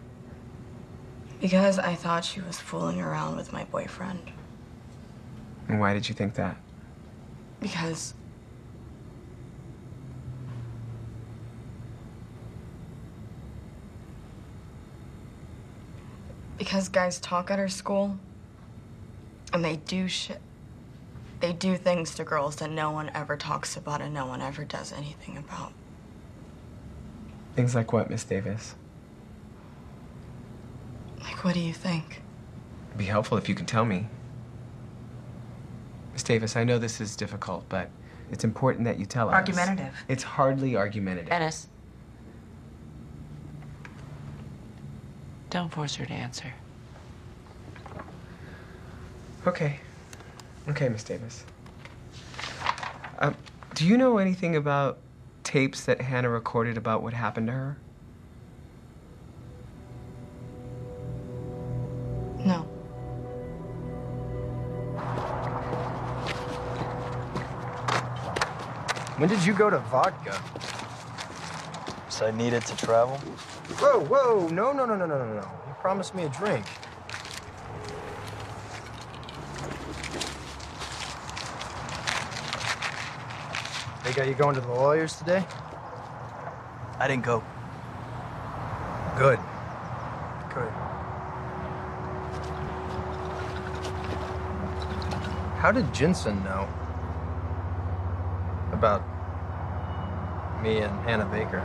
Because 1.41 1.78
I 1.78 1.95
thought 1.95 2.24
she 2.24 2.41
was 2.41 2.59
fooling 2.59 3.01
around 3.01 3.37
with 3.37 3.53
my 3.53 3.62
boyfriend. 3.62 4.32
And 5.69 5.81
why 5.81 5.95
did 5.95 6.09
you 6.09 6.15
think 6.15 6.35
that? 6.35 6.57
Because. 7.61 8.15
Because 16.59 16.89
guys 16.89 17.19
talk 17.19 17.51
at 17.51 17.59
our 17.59 17.69
school 17.69 18.19
and 19.53 19.65
they 19.65 19.77
do 19.77 20.09
shit. 20.09 20.41
They 21.41 21.53
do 21.53 21.77
things 21.77 22.15
to 22.15 22.25
girls 22.25 22.57
that 22.57 22.71
no 22.71 22.91
one 22.91 23.11
ever 23.15 23.37
talks 23.37 23.77
about 23.77 24.01
and 24.01 24.15
no 24.15 24.27
one 24.27 24.41
ever 24.41 24.65
does 24.65 24.93
anything 24.93 25.37
about. 25.37 25.73
Things 27.55 27.75
like 27.75 27.93
what, 27.93 28.11
Miss 28.11 28.25
Davis? 28.25 28.75
Like, 31.21 31.45
what 31.45 31.55
do 31.55 31.61
you 31.61 31.73
think? 31.73 32.23
It'd 32.89 32.99
be 32.99 33.05
helpful 33.05 33.39
if 33.39 33.49
you 33.49 33.55
could 33.55 33.69
tell 33.69 33.85
me. 33.85 34.09
Miss 36.15 36.23
Davis, 36.23 36.57
I 36.57 36.65
know 36.65 36.79
this 36.79 37.01
is 37.01 37.17
difficult, 37.17 37.69
but 37.69 37.91
it's 38.31 38.45
important 38.45 38.85
that 38.85 38.99
you 38.99 39.05
tell 39.05 39.29
us. 39.29 39.35
Argumentative. 39.35 39.95
It's 40.09 40.23
hardly 40.23 40.77
argumentative. 40.77 41.29
Dennis. 41.29 41.69
Don't 45.51 45.71
force 45.71 45.97
her 45.97 46.07
to 46.07 46.12
answer. 46.12 46.55
Okay. 49.47 49.81
Okay, 50.69 50.89
Miss 50.89 51.05
Davis. 51.05 51.45
Um, 53.19 53.37
do 53.75 53.85
you 53.85 53.99
know 53.99 54.19
anything 54.19 54.57
about 54.57 54.99
tapes 55.43 55.85
that 55.85 56.01
Hannah 56.01 56.31
recorded 56.31 56.77
about 56.77 57.03
what 57.03 57.12
happened 57.12 57.49
to 57.49 57.53
her? 57.53 57.77
When 69.25 69.31
did 69.31 69.47
you 69.47 69.55
go 69.55 69.70
to 69.70 69.79
vodka? 69.79 70.39
So 72.11 72.27
I 72.27 72.31
needed 72.31 72.61
to 72.66 72.77
travel? 72.77 73.16
Whoa, 73.81 74.01
whoa, 74.01 74.49
no, 74.49 74.70
no, 74.70 74.85
no, 74.85 74.97
no, 74.97 75.07
no, 75.07 75.16
no, 75.16 75.35
no. 75.37 75.51
You 75.66 75.75
promised 75.81 76.14
me 76.14 76.25
a 76.25 76.29
drink. 76.29 76.66
They 84.05 84.12
got 84.12 84.29
you 84.29 84.35
going 84.35 84.57
to 84.57 84.61
the 84.61 84.68
lawyers 84.68 85.16
today? 85.16 85.43
I 86.99 87.09
didn't 87.09 87.25
go. 87.25 87.43
Good. 89.16 89.39
Good. 90.53 90.68
How 95.57 95.72
did 95.72 95.95
Jensen 95.95 96.45
know 96.45 96.68
about 98.75 99.14
me 100.65 100.79
and 100.79 100.99
Hannah 101.01 101.27
Baker? 101.27 101.61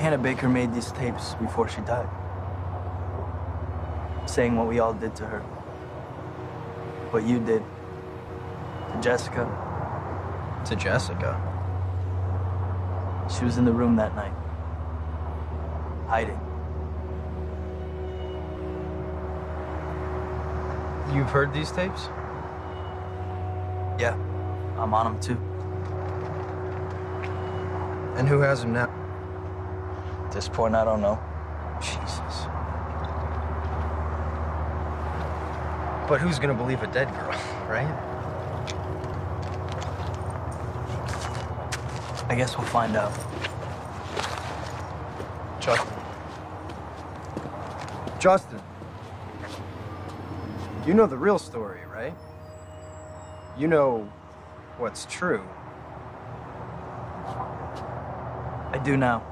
Hannah 0.00 0.18
Baker 0.18 0.48
made 0.48 0.74
these 0.74 0.90
tapes 0.92 1.34
before 1.34 1.68
she 1.68 1.80
died. 1.82 2.08
Saying 4.26 4.56
what 4.56 4.66
we 4.66 4.80
all 4.80 4.92
did 4.92 5.14
to 5.16 5.26
her. 5.26 5.40
What 7.12 7.22
you 7.22 7.38
did 7.38 7.62
to 7.62 9.00
Jessica. 9.00 9.46
To 10.66 10.74
Jessica? 10.74 11.38
She 13.32 13.44
was 13.44 13.56
in 13.56 13.64
the 13.64 13.72
room 13.72 13.94
that 13.94 14.16
night. 14.16 14.34
Hiding. 16.08 16.40
You've 21.14 21.30
heard 21.30 21.54
these 21.54 21.70
tapes? 21.70 22.06
Yeah, 24.00 24.16
I'm 24.76 24.92
on 24.94 25.12
them 25.12 25.20
too. 25.20 25.49
And 28.16 28.28
who 28.28 28.40
has 28.40 28.62
him 28.62 28.72
now? 28.72 28.90
At 30.24 30.32
this 30.32 30.48
point, 30.48 30.74
I 30.74 30.84
don't 30.84 31.00
know. 31.00 31.18
Jesus. 31.80 32.46
But 36.08 36.20
who's 36.20 36.38
gonna 36.38 36.54
believe 36.54 36.82
a 36.82 36.86
dead 36.88 37.08
girl, 37.10 37.30
right? 37.68 37.86
I 42.28 42.34
guess 42.36 42.56
we'll 42.56 42.66
find 42.66 42.96
out. 42.96 43.12
Justin. 45.60 45.94
Justin. 48.20 48.60
You 50.86 50.94
know 50.94 51.06
the 51.06 51.16
real 51.16 51.38
story, 51.38 51.80
right? 51.92 52.14
You 53.58 53.68
know 53.68 54.08
what's 54.78 55.06
true. 55.06 55.42
I 58.69 58.69
do 58.84 58.96
now. 58.96 59.22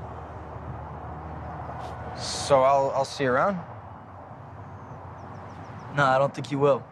So 2.17 2.63
I'll 2.63 2.93
I'll 2.95 3.05
see 3.05 3.25
you 3.25 3.31
around. 3.31 3.59
No, 5.95 6.05
I 6.05 6.19
don't 6.19 6.35
think 6.35 6.51
you 6.51 6.59
will. 6.59 6.83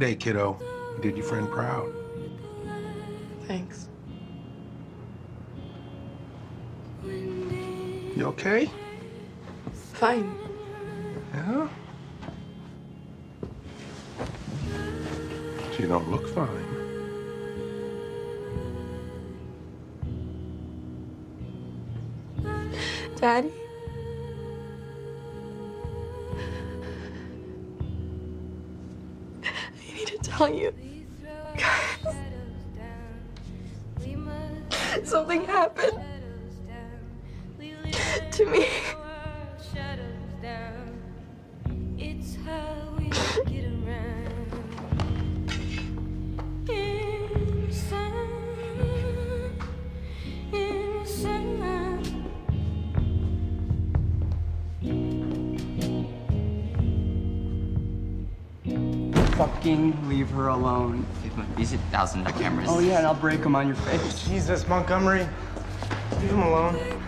Today, 0.00 0.14
kiddo. 0.14 0.56
You 0.96 1.02
did 1.02 1.16
your 1.18 1.26
friend 1.26 1.46
proud. 1.50 1.92
Thanks. 3.46 3.90
You 7.04 8.24
okay? 8.28 8.70
Fine. 9.92 10.34
Yeah? 11.34 11.68
She 15.76 15.82
don't 15.82 16.10
look 16.10 16.26
fine. 16.28 16.48
Daddy? 23.16 23.59
Tell 30.40 30.54
you. 30.54 30.79
Break 63.20 63.42
them 63.42 63.54
on 63.54 63.66
your 63.66 63.76
face. 63.76 64.26
Jesus, 64.26 64.66
Montgomery. 64.66 65.28
Leave 66.20 66.30
him 66.30 66.42
alone. 66.42 66.99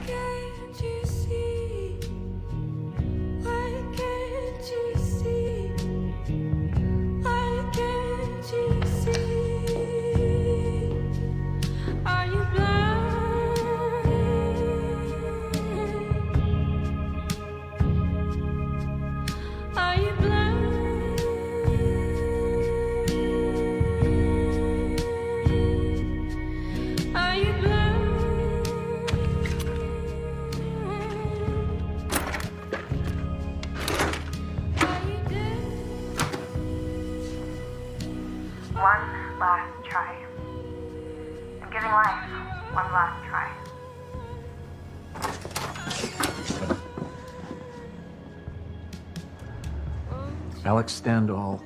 Alex 51.05 51.31
Standall 51.31 51.61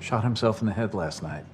shot 0.00 0.22
himself 0.24 0.60
in 0.60 0.66
the 0.66 0.72
head 0.72 0.94
last 0.94 1.22
night. 1.22 1.44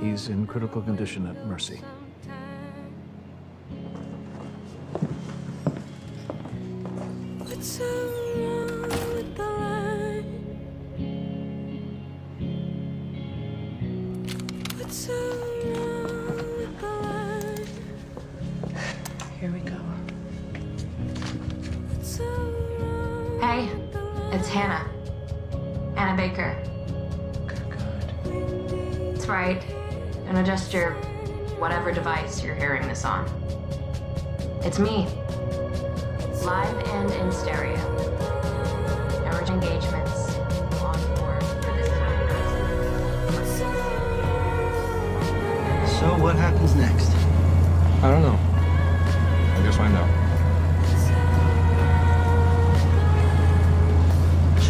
He's 0.00 0.28
in 0.28 0.46
critical 0.46 0.82
condition 0.82 1.26
at 1.26 1.46
Mercy. 1.46 1.80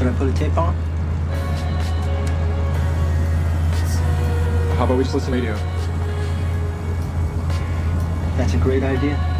Should 0.02 0.12
I 0.12 0.18
put 0.18 0.28
a 0.30 0.32
tape 0.32 0.58
on? 0.58 0.74
How 4.74 4.84
about 4.84 4.98
we 4.98 5.04
just 5.04 5.14
listen 5.14 5.30
to 5.30 5.38
radio? 5.38 5.54
That's 8.36 8.54
a 8.54 8.56
great 8.56 8.82
idea. 8.82 9.31